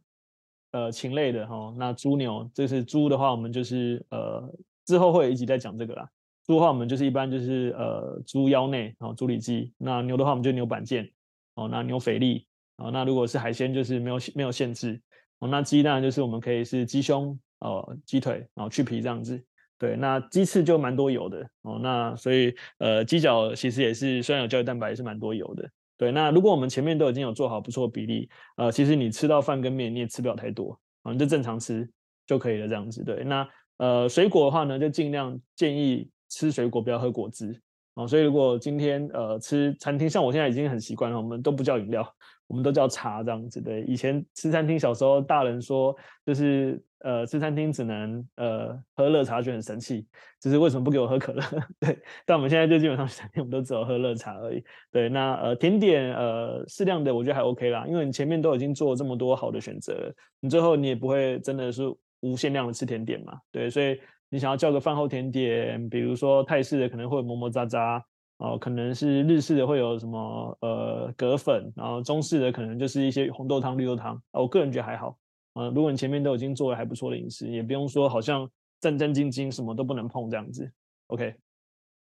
[0.73, 4.49] 呃，禽类的哈，那猪牛，这是猪的话，我们就是呃，
[4.85, 6.09] 之后会一直在讲这个啦。
[6.47, 9.73] 猪的话，我们就是一般就是呃，猪腰内，然后猪里脊。
[9.77, 11.11] 那牛的话，我们就牛板腱，
[11.55, 12.47] 哦，那牛肥力，
[12.77, 14.97] 哦，那如果是海鲜，就是没有没有限制。
[15.39, 19.43] 哦，那鸡当然就是我们可以是鸡胸，哦，鸡腿，然后去皮这样子。
[19.81, 25.67] 对，那鸡翅就蛮多油的，哦，那所以呃，鸡脚其实也是虽然有胶原蛋白，也是蛮多油的。
[25.97, 31.89] 对，那如果我们前面都已经有做好不错的比例，呃，其实你吃到饭跟面你也吃不了太多啊，你就正常吃
[32.27, 33.03] 就可以了，这样子。
[33.03, 37.59] 对，那呃水果的话呢，就尽量建议吃水果，不要喝果汁
[37.95, 38.05] 啊。
[38.05, 42.07] 所以如果今天呃吃餐厅，像我现在已经很习惯了，我们都不叫饮料。
[42.51, 43.81] 我们都叫茶这样子，对。
[43.83, 50.05] 以前吃餐厅，小时候大人说，就是呃吃餐厅只能呃喝热茶，就很生气，
[50.37, 51.41] 就是为什么不给我喝可乐？
[51.79, 51.97] 对。
[52.25, 54.61] 但我们现在就基本上餐厅我们都只有喝热茶而已。
[54.91, 55.07] 对。
[55.07, 61.83] 那呃甜点呃适量的，我觉得还 OK 啦，因为你前面都已经做了这么多好的选择，你最后你也不会真的是
[62.19, 63.39] 无限量的吃甜点嘛。
[63.49, 63.69] 对。
[63.69, 63.97] 所以
[64.29, 68.03] 你想要叫个饭后甜点，比如说泰式的可能会磨磨渣渣。
[68.41, 74.19] 哦，可能是日式的会有什么呃葛粉，然后中式的可能就是一些红豆汤、绿豆汤。
[74.31, 75.15] 我个人觉得还好。
[75.53, 78.49] 呃，如果你前面都已经做了还不错的饮食，也不用说好像
[78.79, 80.71] 战战兢兢什么都不能碰这样子。
[81.07, 81.35] OK，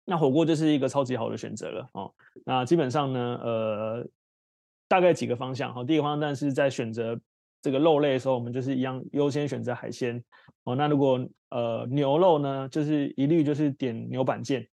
[0.05, 2.13] 那火锅就是一个超级好的选择了哦。
[2.45, 4.09] 那基本上呢，呃，
[4.89, 5.73] 大概几个方向。
[5.73, 7.17] 好，第一个方向当然是在选择
[7.63, 10.21] 这个肉类的时候，我们就是一样优先选择海鲜。
[10.65, 14.67] 哦，那如果呃牛肉呢，就是一律就是点牛板腱。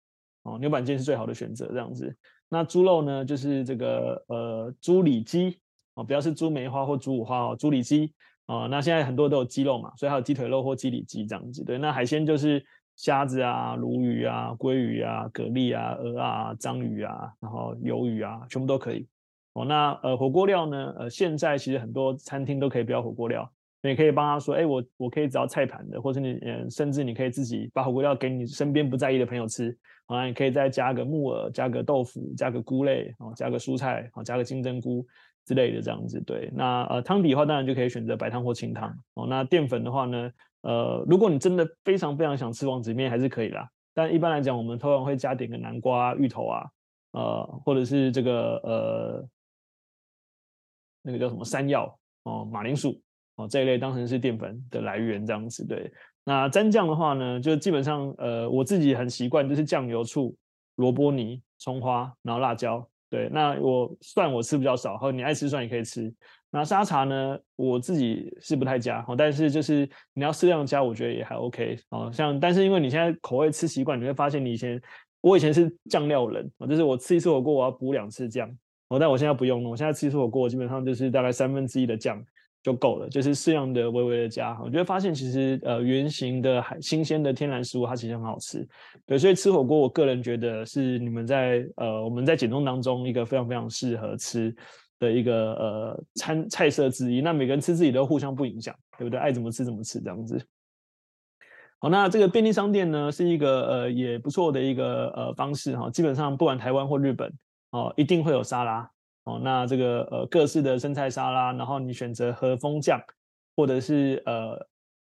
[0.49, 2.17] 哦，牛板腱是最好的选择，这样子。
[2.49, 5.59] 那猪肉呢，就是这个呃猪里脊
[5.95, 8.15] 哦，不要是猪梅花或猪五花哦，猪里脊
[8.47, 8.67] 哦。
[8.71, 11.63] 那现在很多都有鸡肉嘛，所以还有鸡腿肉或鸡里脊这样子。
[11.63, 12.65] 对，那海鲜就是
[12.97, 19.07] 虾子啊、鲈鱼啊、鲑鱼啊、蛤蜊啊、鹅啊、章鱼啊，然后鱿鱼啊，全部都可以。
[19.53, 23.51] 哦，那呃火锅料呢，呃现在其实很多餐厅都可以不要火锅料。
[23.81, 35.07] 你可以帮他说，哎，我我可以找菜盘的，或者你嗯，甚至你可以自己把火锅料给你身边不在意的朋友吃，啊，你可以再加个木耳，加个豆腐，加个菇类，哦，加个蔬菜，哦，加个金针菇
[35.45, 36.21] 之类的这样子。
[36.23, 38.93] 对，那呃汤底的话，当然就可以选择白汤或清汤。
[39.15, 40.31] 哦，那淀粉的话呢，
[40.63, 43.69] 呃，如果你真的非常非常想吃王子面，还是可以啦。
[43.95, 46.67] 但一般来讲，我们通常会加点个南瓜、芋头啊，
[47.13, 49.29] 呃，或者是这个呃
[51.03, 53.01] 那个叫什么山药哦，马铃薯。
[53.39, 55.91] 哦，这一类当成是淀粉的来源这样子，对。
[56.25, 60.37] 那蘸酱的话呢，就基本上，呃，我自己很习惯就是酱油、醋、
[60.75, 62.87] 萝卜泥、葱花，然后辣椒。
[63.09, 66.13] 对，那我蒜我吃比较少，和你爱吃蒜也可以吃。
[66.51, 71.79] 那沙茶呢，我自己是不太加，哦，但是就是你要适量加，我觉得也还 OK。
[71.89, 74.79] 哦，像但是因为你现在口味吃习惯，你会发现你以前
[75.23, 78.47] 我以前是酱料人，就是我吃一次火锅我要补两次酱，
[78.89, 82.23] 哦，但我现在不用了，我现在吃一次火锅，基本上就是大概三分之一的酱。
[82.69, 84.59] 就够了，就是适量的微微的加。
[84.63, 88.69] 我觉得发现其实呃原型的海新鲜的天然食物它其实很好吃，
[89.07, 94.55] 对，所以吃火锅我个人觉得是你们在呃我们在减重当中一个非常非常适合吃
[94.99, 97.23] 的一个呃餐菜色之一。
[97.23, 99.19] 那每个人吃自己都互相不影响，对不对？
[99.19, 100.39] 爱怎么吃怎么吃这样子。
[101.81, 107.33] 好，那这个便利商店呢是一个呃也不错的一个呃方式哈，基本上不管台湾或日本
[107.71, 108.91] 哦，一定会有沙拉。
[109.29, 112.99] 哦，那这个呃各式的生菜沙拉，然后你选择和风酱，
[113.55, 114.67] 或者是呃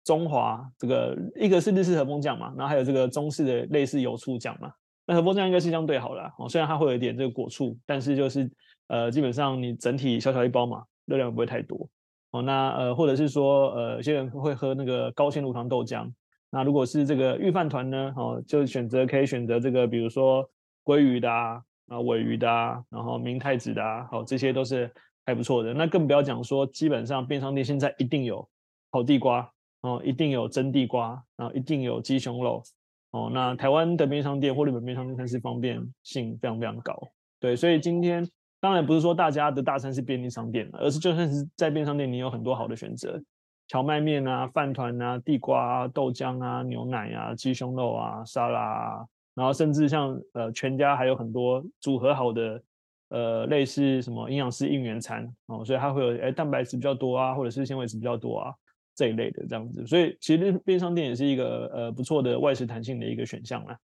[0.04, 4.72] 中华这个一个是日式和风酱嘛，然后还有这个中式的类似油醋酱嘛。
[5.06, 8.50] 那和风酱应该是相对好啦，哦，虽然它会有一点这个果醋，但是就是
[8.88, 11.88] 呃基本上你整体小小一包嘛，热量不会太多。
[12.32, 16.10] 哦，那呃或者是说呃有些人会喝那个高纤乳糖豆浆，
[16.50, 20.50] 那如果是这个御饭团呢，哦就选择可以选择这个比如说
[20.84, 21.62] 鲑鱼的啊。
[21.90, 24.88] 啊，尾鱼的啊，然后明太子的啊，好，这些都是
[25.26, 25.74] 还不错的。
[25.74, 28.48] 那更不要讲说，基本上便利商店现在一定有
[28.92, 29.50] 烤地瓜
[29.82, 32.62] 哦，一定有蒸地瓜，然后一定有鸡胸肉
[33.10, 33.28] 哦。
[33.34, 36.96] 那台湾的便利商店或日本便利商店它是方便性非常非常高，
[37.40, 37.56] 对。
[37.56, 38.24] 所以今天
[38.60, 43.20] 当然不是说大家的大餐是便利商店，而是就算是在便利商店，你有很多好的选择，
[43.66, 49.06] 荞麦面啊、饭团啊、地瓜啊、豆浆啊、牛奶啊、鸡胸肉啊、沙拉啊。
[49.34, 52.62] 然后甚至像呃全家还有很多组合好的
[53.10, 58.52] 呃类似什么营养师应援餐哦，所以它会有哎蛋白质比较多啊，或者是纤维质比较多啊
[58.94, 63.78] 这一类的这样子，所以其实便利商店也是一个呃不错的外食弹性的一个选项啦。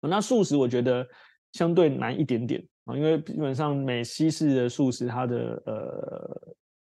[0.00, 1.06] 那素食我觉得
[1.52, 6.40] 相对难一点点啊，因为基本上美西式的素食它的呃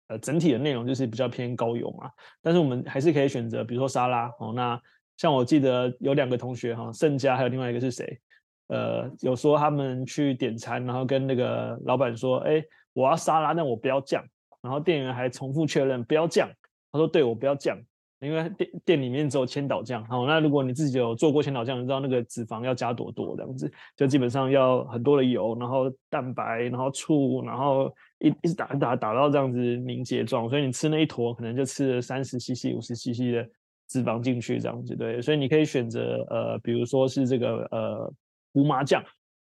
[0.07, 2.09] 呃整体的内容就是比较偏高油嘛，
[2.41, 4.81] 但是我们还是可以选择比如说沙拉哦那。
[5.17, 8.19] 像我记得有两个同学哈，盛家还有另外一个是谁？
[8.67, 12.63] 呃，有说他们去点餐，然后跟那个老板说：“哎，
[12.93, 14.23] 我要沙拉，但我不要酱。”
[14.61, 16.49] 然后店员还重复确认：“不要酱。”
[16.91, 17.77] 他说：“对，我不要酱，
[18.19, 27.89] 因为店店里面只有千岛酱。”好，那如果你自己有做过千岛酱，你知道那个脂肪要加多多这样子，就基本上要很多的油，然后蛋白，然后醋，然后
[28.19, 33.49] 一一直打打打到这样子凝结状，所以你吃那一坨可能就吃了三十 CC、五十 CC 的。
[33.87, 38.13] 脂肪进去这样子对，所以你可以选择呃，比如说是这个呃
[38.53, 39.01] 胡麻酱，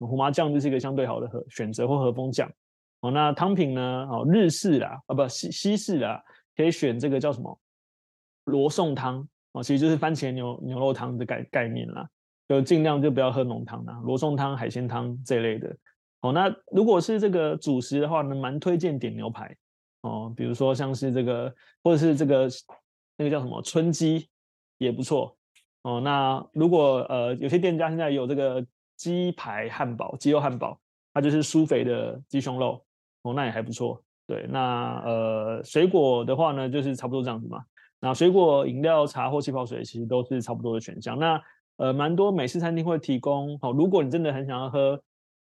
[0.00, 2.50] 胡麻酱就是一个相对好的和选择或和风酱。
[3.00, 3.80] 哦，那汤品呢？
[4.10, 6.20] 哦，日式啦，啊不西西式啦，
[6.56, 7.56] 可以选这个叫什么
[8.46, 12.08] 罗宋汤哦，其实就是番茄牛牛肉汤的概概念啦，
[12.48, 15.76] 就尽量就不要喝浓汤啦，罗宋汤、海鲜汤这一类的。
[16.22, 19.54] 哦，那如果是这个主食的话呢，蛮推荐点牛排
[20.00, 21.54] 哦，比如说像是这个
[21.84, 22.48] 或者是这个。
[23.16, 24.28] 那个叫什么春鸡
[24.78, 25.36] 也不错
[25.82, 26.00] 哦。
[26.00, 28.64] 那如果呃有些店家现在有这个
[28.96, 30.78] 鸡排汉堡、鸡肉汉堡，
[31.12, 32.84] 它就是舒肥的鸡胸肉
[33.22, 34.02] 哦，那也还不错。
[34.26, 37.64] 对，那呃水果的话呢，就是差不多这样子嘛。
[38.00, 41.18] 那水果饮料、茶或气泡水其实都是差不多的选项。
[41.18, 41.42] 那
[41.76, 45.02] 呃蛮多美式餐厅会提供哦，如果你真的很想要喝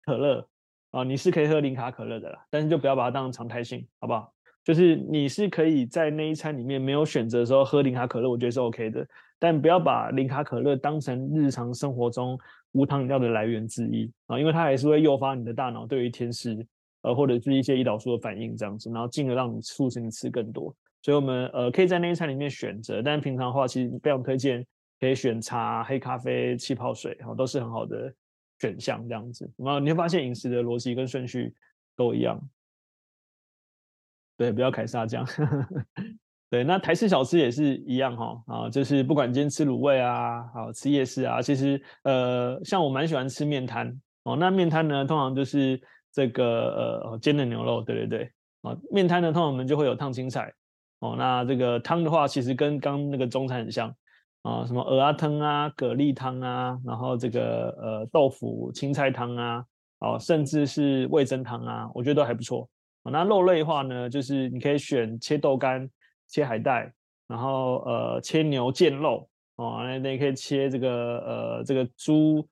[0.05, 0.47] 可乐
[0.91, 4.31] 啊、你是可以喝零卡可乐的啦，但是就不要把它当成常态性，好不好？
[4.65, 9.07] 就是你是可以在那一餐里面没有选择的时候喝零卡可乐，我觉得是 OK 的，
[9.39, 12.39] 但不要把零卡可乐当成日常生活中
[12.73, 16.65] 无糖饮料的来源之一啊，因为它还是会诱发你的大脑对于甜食
[17.03, 20.75] 呃或者是一些胰岛素的反应这样子，然后进而让你促使你吃更多。
[21.03, 24.65] 所以我们呃可以在那一餐里面选择，但平常的话其实非常推荐
[25.01, 28.15] 可以选茶、黑咖啡、气泡水，哈，都是很好的
[28.61, 29.51] 选项这样子。
[29.57, 31.53] 然后你会发现饮食的逻辑跟顺序
[31.97, 32.41] 都一样。
[34.37, 35.27] 对，不要凯撒酱。
[36.51, 43.91] 对，那台式小吃也是一样哈啊，就是不管今天吃卤味啊，好吃夜市啊，其实呃，像我蛮喜欢吃面摊
[44.25, 44.37] 哦。
[44.37, 45.81] 那面摊呢，通常就是
[46.13, 48.77] 这个呃煎的牛肉，对对对啊。
[48.91, 50.53] 面摊呢，通常我们就会有烫青菜
[50.99, 51.15] 哦。
[51.17, 53.89] 那这个汤的话，其实跟刚那个中餐很像
[54.43, 59.65] 啊，什么蚵仔汤啊、蛤蜊汤啊，然后这个呃豆腐青菜汤啊，
[60.01, 62.69] 哦，甚至是味噌汤啊，我觉得都还不错。
[63.11, 65.91] 那肉类的话呢，就是你可以选切豆干、
[66.29, 66.93] 切海带，
[67.27, 72.47] 然后呃切牛腱肉哦，那那可以切这个呃这个猪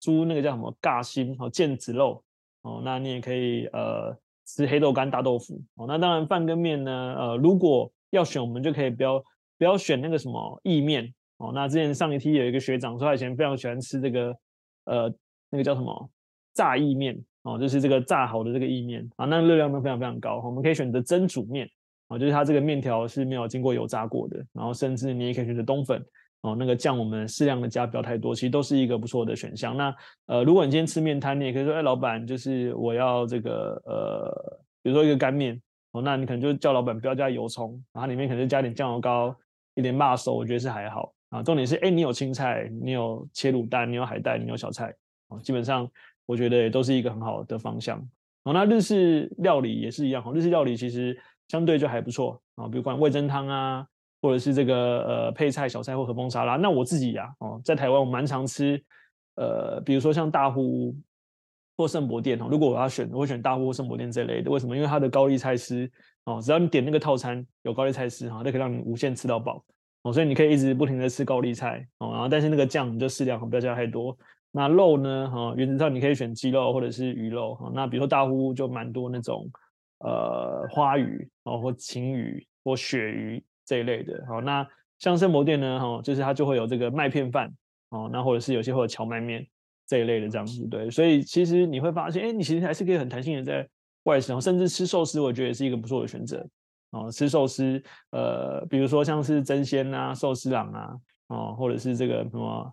[0.00, 2.22] 猪那个叫什么尬心哦腱子肉
[2.62, 5.86] 哦，那你也可以呃吃黑豆干大豆腐哦。
[5.88, 9.22] 那当然饭跟面呢，呃如果要选，我们就可以不要
[9.58, 11.50] 不要选那个什么意面哦。
[11.52, 14.36] 那之前上一梯有一个学长说他以前非常喜欢吃这个
[14.84, 15.12] 呃
[15.50, 16.10] 那个叫什么
[16.54, 17.20] 炸意面。
[17.42, 20.42] 哦，就是这个炸好的这个意面啊，那热量都非常非常高。
[20.44, 21.68] 我们可以选择蒸煮面
[22.08, 24.36] 啊，就是它这个面条是没有经过油炸过的。
[24.52, 26.04] 然后甚至你也可以选择冬粉
[26.42, 29.76] 哦，那个酱我们适量的加，不要太多，其实都是一个不错的选项。
[29.76, 29.94] 那
[30.26, 35.60] 呃，如果你今天吃面摊，你也可以说，哎，老板，就是我要这个呃，比如说一个干面
[35.92, 39.34] 哦，那你可能就叫老板不要加油葱，然后里面可能就加点酱油膏，
[39.74, 41.42] 一点辣手，我觉得是还好啊。
[41.42, 44.94] 重点是，哎，你有青菜，你有切卤蛋，你有海带，你有小菜，
[45.28, 45.90] 啊，基本上
[46.28, 47.98] 我觉得也都是一个很好的方向。
[48.44, 51.18] 哦，那日式料理也是一样，日式料理其实
[51.48, 53.86] 相对就还不错啊，比如说味噌汤啊，
[54.20, 56.56] 或者是这个呃配菜小菜或和风沙拉。
[56.56, 58.78] 那我自己呀，哦，在台湾我蛮常吃，
[59.36, 60.94] 呃，比如说像大户。
[61.80, 64.50] 或圣博店哦，如果我要选，我会选大户或圣博店这类的。
[64.50, 64.74] 为什么？
[64.74, 65.88] 因为它的高丽菜丝
[66.24, 69.64] 哦，只要你点那个套餐有高丽菜丝哈，那可以让你无限吃到饱
[70.02, 72.10] 哦，所以你可以一直不停的吃高丽菜哦。
[72.10, 74.18] 然后但是那个酱你就适量，不要加太多。
[74.50, 77.70] 那肉呢哈，原则上你可以选鸡肉或者是鱼肉哈。
[77.74, 79.48] 那比如说大户就蛮多那种
[80.00, 84.24] 呃花鱼哦，或鯖鱼或鳕鱼这一类的。
[84.28, 84.66] 好，那
[84.98, 87.52] 像圣博店呢哈，就是它就会有这个麦片饭
[87.90, 89.46] 哦，那或者是有些会有荞麦面。
[89.90, 93.66] 这一类的这样子，对，所以其实你会发现，哎，你其实还是可以很弹性的在
[94.02, 96.46] 外食，甚至吃寿司，我觉得也是一个不错的选择。
[96.90, 100.94] 哦，吃寿司，呃，比如说像是争鲜啊、寿司郎啊，
[101.28, 102.70] 哦，或者是这个什么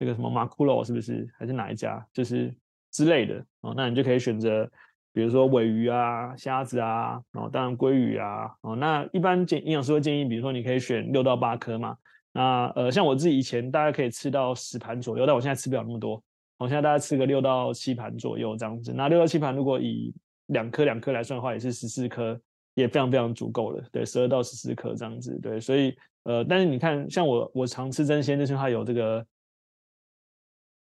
[0.00, 1.28] 那个什么马库罗，是不是？
[1.38, 2.04] 还是哪一家？
[2.12, 2.52] 就是
[2.90, 4.68] 之类的，哦，那你就可以选择，
[5.12, 11.96] 比如说尾鱼啊、虾子啊，然哦，当然鲑鱼啊，哦，那一般建营养师会建议，比如说你可以选六到八颗嘛。
[12.32, 16.22] 那呃，像我自己以前大概可以吃到十盘左右，但我现在吃不了那么多。
[16.58, 20.14] 我现在大概吃个六到七盘左右这样子，那六到七盘如果以
[20.46, 22.38] 两颗两颗来算的话，也是十四颗，
[22.74, 23.82] 也非常非常足够了。
[23.90, 25.38] 对，十二到十四颗这样子。
[25.40, 29.26] 对，所以呃，但是你看，像我我常吃争鲜，就是它有这个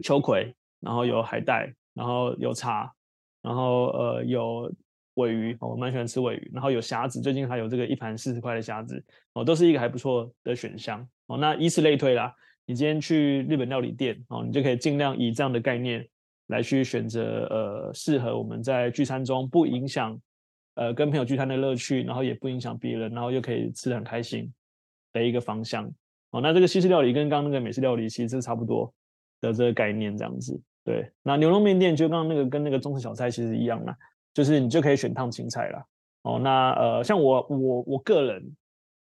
[0.02, 2.91] 秋葵，然后有海带，然后有茶，
[3.41, 4.72] 然后呃有
[5.16, 11.08] 尾鱼，我蛮喜欢吃尾鱼，然后有虾子，最近还有这个一盘四十块的虾子，哦，都是一个还不错的选项。
[11.28, 12.34] 哦，那以此类推啦。
[12.66, 16.08] 你今天去日本料理店哦，你就可以尽量以这样的概念
[16.47, 20.18] 来去选择呃适合我们在聚餐中不影响
[20.76, 24.49] 呃跟朋友聚餐的乐趣，然后也不影响别人，然后又可以吃得很开心
[25.12, 25.91] 的一个方向
[26.30, 26.39] 哦。
[26.39, 28.93] 那这个西式料理跟刚刚那个美式料理其实是差不多
[29.41, 30.57] 的这个概念这样子。
[30.85, 33.95] 对，那牛肉面店就刚刚那个跟那个中式小菜其实一样啦，
[34.33, 35.85] 就是你就可以选烫青菜啦。
[36.23, 36.39] 哦。
[36.39, 38.55] 那呃像我我我个人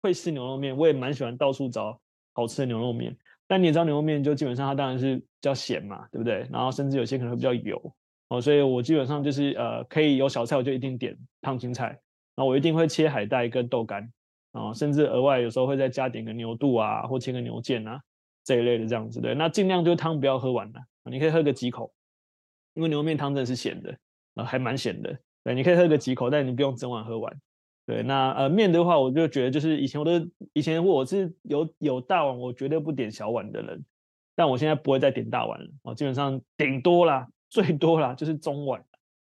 [0.02, 2.00] 会吃牛肉面，我也蛮喜欢到处找
[2.34, 3.18] 好吃的牛肉面。
[3.48, 6.48] 但你也知道牛肉面就基本上它当然是比较咸嘛，对不对？
[6.52, 7.80] 然后甚至有些可能会比较油
[8.30, 11.88] 哦，所以我基本上就是呃可以有小菜我就一定点烫青菜，
[12.36, 14.10] 然后我一定会切海带跟豆干
[14.54, 18.02] 啊，甚至额外有时候会再加点个牛肚啊，或切个牛腱啊
[18.46, 19.36] 这一类的这样子对。
[19.36, 20.80] 那尽量就是汤不要喝完了，
[21.12, 21.94] 你可以喝个几口，
[22.76, 23.98] 因为牛肉面汤真的是咸的
[24.36, 25.20] 啊，还蛮咸的。
[25.44, 27.36] 对，你可以喝个几口，但你不用整碗喝完。
[27.86, 33.86] 对，那呃面的话，我就觉得就是以前我都以前我是有有大碗，我绝对不点小碗的人，
[34.36, 38.84] 但我现在不会再点大碗了哦，基本上顶多啦，最多啦就是中碗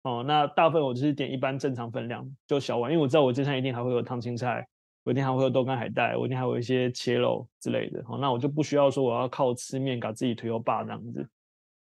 [0.01, 4.67] 哦，那大部分我就是点一般正常分量，就小碗，因为我知道我这餐一定还会有烫青菜，
[5.09, 7.99] 我一定还会有豆干海带，我一定还有一些切肉之类的。
[8.07, 11.27] 哦，那我就不需要说我要靠吃面搞自己腿又霸这样子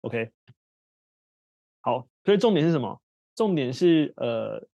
[0.02, 0.30] ，OK，
[1.80, 3.00] 好，所以重点是什么？
[3.34, 4.64] 重点是呃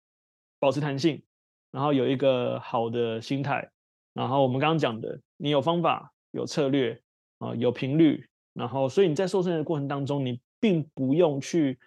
[0.58, 1.22] 保持弹性。
[1.70, 3.70] 然后有一个好的心态，
[4.12, 7.00] 然后我们刚刚讲的，你有方法、有策略
[7.38, 11.78] 啊，有频率，然后所以你在瘦身的过程当中，你并不用去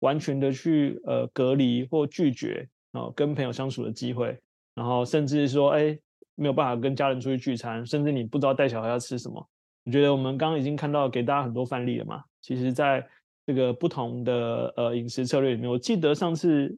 [0.00, 4.38] 完全的去呃隔离或拒绝啊跟朋友相处的机会，
[4.74, 5.98] 然后甚至说哎
[6.40, 9.48] 没有办法跟家人出去聚餐，甚至你不知道带小孩要吃什么。
[9.84, 13.06] 我觉得我们刚刚已经看到给大家很多范例了嘛，其实在
[13.46, 16.76] 这个不同的呃饮食策略里面，我记得上次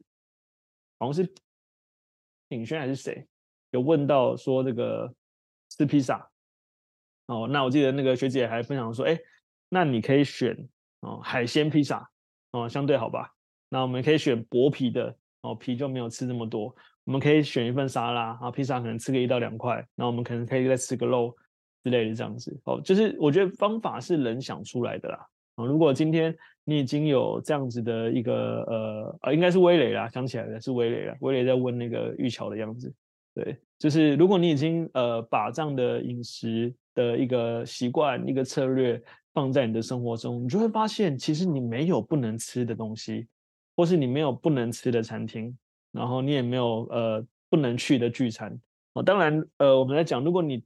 [0.99, 1.33] 好像是。
[2.49, 3.25] 品轩还是谁
[3.71, 5.11] 有问到说这个
[5.71, 6.29] 吃披萨
[7.25, 7.47] 哦？
[7.49, 9.17] 那我记得那个学姐还分享说，哎，
[9.69, 10.55] 那你可以选
[10.99, 12.07] 哦海鲜披萨
[12.51, 13.33] 哦，相对好吧？
[13.69, 16.75] 那我们可以选薄皮的哦，皮就没有吃那么多。
[17.05, 21.35] 我们可以选一份沙拉啊，披萨可能吃个一到两块，那我们可能可以再吃个肉
[21.83, 22.79] 之类的这样子哦。
[22.81, 25.65] 就是我觉得方法是人想出来的啦啊。
[25.65, 31.15] 如果今天你已经有这样子的一个呃呃，应该是威雷啦，想起来了是威雷啦。
[31.19, 32.93] 威雷在问那个玉桥的样子，
[33.35, 39.01] 对，就是如果你已经呃把这样的饮食的一个习惯、一个策略
[39.33, 43.27] 放在你的生活中，你就会发现，其实你没有不能吃的东西，
[43.75, 45.53] 或是你没有不能吃的餐厅，
[45.93, 48.59] 然后你也没有呃不能去的聚餐。
[48.91, 50.65] 哦，当然呃我们在讲，如果你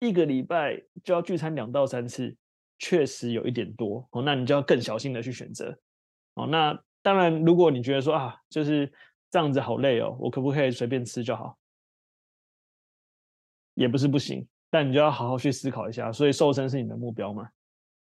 [0.00, 2.36] 一个礼拜就要聚餐两到三次。
[2.78, 5.74] 确实有一点多哦，那你就要更小心的去选择
[6.34, 6.46] 哦。
[6.46, 8.92] 那当然，如果你觉得说啊，就是
[9.30, 11.56] 这样子好累哦，我可不可以随便吃就好？
[13.72, 16.12] 也不是不行，但你就要好好去思考一下。
[16.12, 17.48] 所以瘦身是你的目标吗？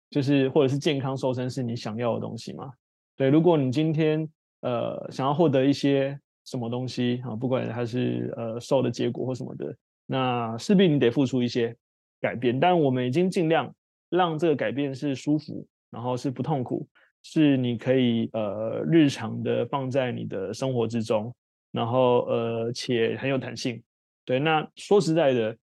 [0.10, 2.74] 就是或者是健康瘦身是你想要的东西吗？
[3.16, 4.30] 对，如果你今天
[4.62, 11.76] 呃想要获得一些什么东西啊，不管它是呃瘦的结果或什么的，那势必你得付出一些
[12.20, 12.60] 改变。
[12.60, 13.74] 但我们已经尽量
[14.10, 16.88] 让这个改变是舒服，然后是不痛苦，
[17.22, 21.34] 是你可以呃日常的放在你的生活之中，
[21.72, 23.82] 然后呃且很有弹性。
[24.26, 25.56] 对，那说实在的，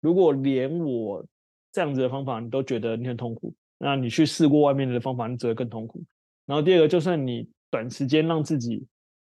[0.00, 1.24] 如果连我
[1.72, 6.02] 这样子的方法你都觉得你很痛苦，那你去试过外面的方法，你只会更痛苦。
[6.46, 8.86] 然后第二个，就算你短时间让自己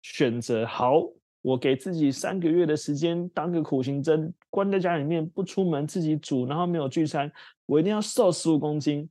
[0.03, 1.03] 选择好，
[1.41, 7.32] 我给自己三个月的时间当个苦行僧，关在家里面不出门，自己煮，然后没有聚餐，
[7.64, 9.09] 我一定要瘦十五公斤。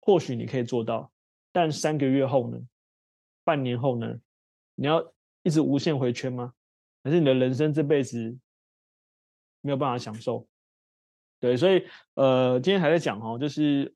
[0.00, 1.10] 或许你可以做到，
[1.52, 2.60] 但三个月后呢？
[3.44, 4.20] 半年后呢？
[4.74, 5.02] 你要
[5.42, 6.52] 一直无限回圈吗？
[7.02, 8.36] 还是你的人生这辈子
[9.62, 10.46] 没有办法享受？
[11.38, 11.82] 对，所以
[12.12, 13.94] 呃，今天还在讲哦，就是。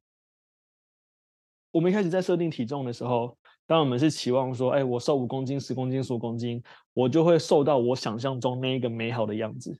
[1.70, 3.36] 我们一开始在设定体重的时候，
[3.66, 6.62] 当我们是期望说，哎，我瘦五公斤、十公斤、十五公斤，
[6.92, 9.78] 我就会瘦到我想象中那一个美好的样子。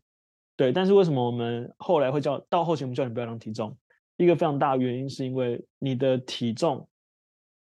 [0.56, 3.76] 对，但是为什么我们后来会叫到后期我们叫你不要量体重？
[4.16, 6.88] 一个非常大的原因是因为你的体重，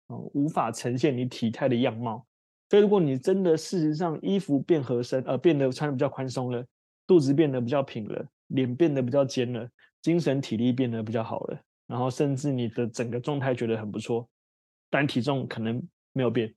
[0.09, 2.25] 嗯，无法呈现你体态的样貌。
[2.69, 6.65] 所以如果你真的事实上衣服变合身，呃，变得穿得比较宽松了，
[7.07, 9.69] 肚子变得比较平了，脸变得比较尖了，
[10.01, 11.59] 精神体力变得比较好了。
[11.87, 14.27] 然后甚至你的整个状态觉得很不错，
[14.89, 15.81] 但体重可能
[16.13, 16.55] 没有变，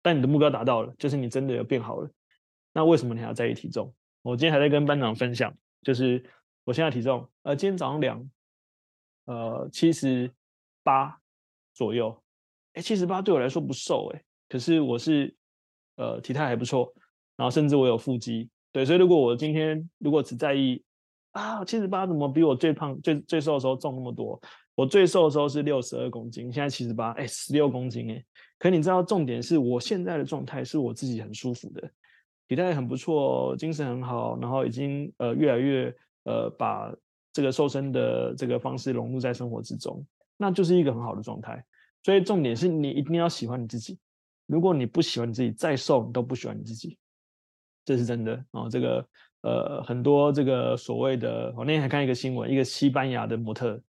[0.00, 2.10] 但你的目标达到了，就是你真的有变好了。
[2.72, 3.94] 那为什么你还要在意体重？
[4.22, 6.24] 我今天还在跟班长分享，就是
[6.64, 8.30] 我现在体重，呃，今天早上量，
[9.26, 10.32] 呃，七十
[10.82, 11.20] 八
[11.74, 12.22] 左右，
[12.72, 15.36] 哎，七十八对我来说不瘦哎，可是我是
[15.96, 16.94] 呃体态还不错，
[17.36, 20.82] 然后甚至我有腹肌，对，所以如果我今天如果只在意。
[21.32, 24.38] 啊，七十八怎么比我最胖、最最瘦的时候重那么多？
[24.74, 28.24] 我最瘦的时候是六十二公斤，现在七十八，哎，十六公斤哎。
[28.58, 31.90] 可你知道重点是我现在的状态是我自己很舒服的，
[32.48, 35.94] 体态很不错，精神很好，然后已经呃越来越
[36.24, 36.94] 呃把
[37.32, 40.04] 这个瘦身的这个方式融入在生活之中，
[40.36, 41.64] 那就是一个很好的状态。
[42.02, 43.98] 所以重点是你一定要喜欢你自己，
[44.46, 46.96] 如果你不喜欢你自己，再瘦你都不喜欢你自己，
[47.84, 49.06] 这是真的啊、哦，这个。
[49.42, 53.82] 呃，很多这个所谓的，我那天还看一个新闻，一个西班牙的模特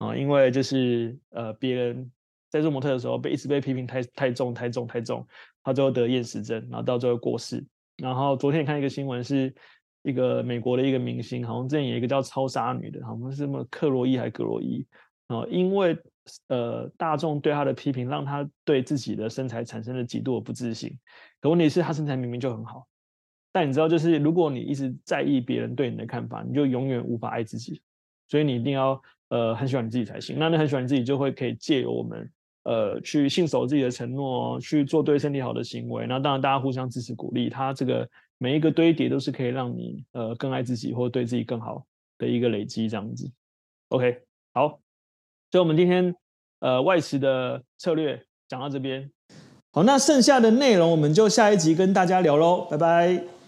[0.00, 2.10] 啊，因为就是呃，别人
[2.48, 5.26] 在做模特的时候被一直被批评太太重、太重、太重，
[5.62, 7.62] 他最后得厌食症，然后到最后过世。
[7.98, 9.54] 然后昨天也看一个新闻，是
[10.02, 14.86] 一个美国的一个明星，好像之前有一个叫超杀女的，好像是什么克洛伊还是格洛伊
[15.26, 15.94] 啊，因为
[16.48, 20.98] 呃大众对她的批评，让她对自己的身材产生了极度的不自信。
[21.42, 22.86] 可问题是，她身材明明就很好。
[23.52, 27.82] 但你知道，就是如果你一直在意别人对你的看法，你就永远无法爱自己。
[28.30, 30.36] 所以你一定要呃很喜欢你自己才行。
[30.38, 32.30] 那你很喜欢你自己，就会可以借由我们
[32.62, 36.06] 呃去信守自己的承诺，去做对身体好的行为。
[36.06, 38.08] 那当然大家互相支持鼓励，它这个
[38.38, 41.84] 每一个堆叠都是可以让你呃更爱自己或对自己更好
[42.16, 43.30] 的一个累积，这样子。
[43.88, 44.22] OK，
[44.54, 44.80] 好，
[45.50, 46.14] 所以我们今天
[46.60, 49.10] 呃外食的策略讲到这边。
[49.72, 53.39] 好，那剩下的内容我们就下一集跟大家聊喽，拜拜。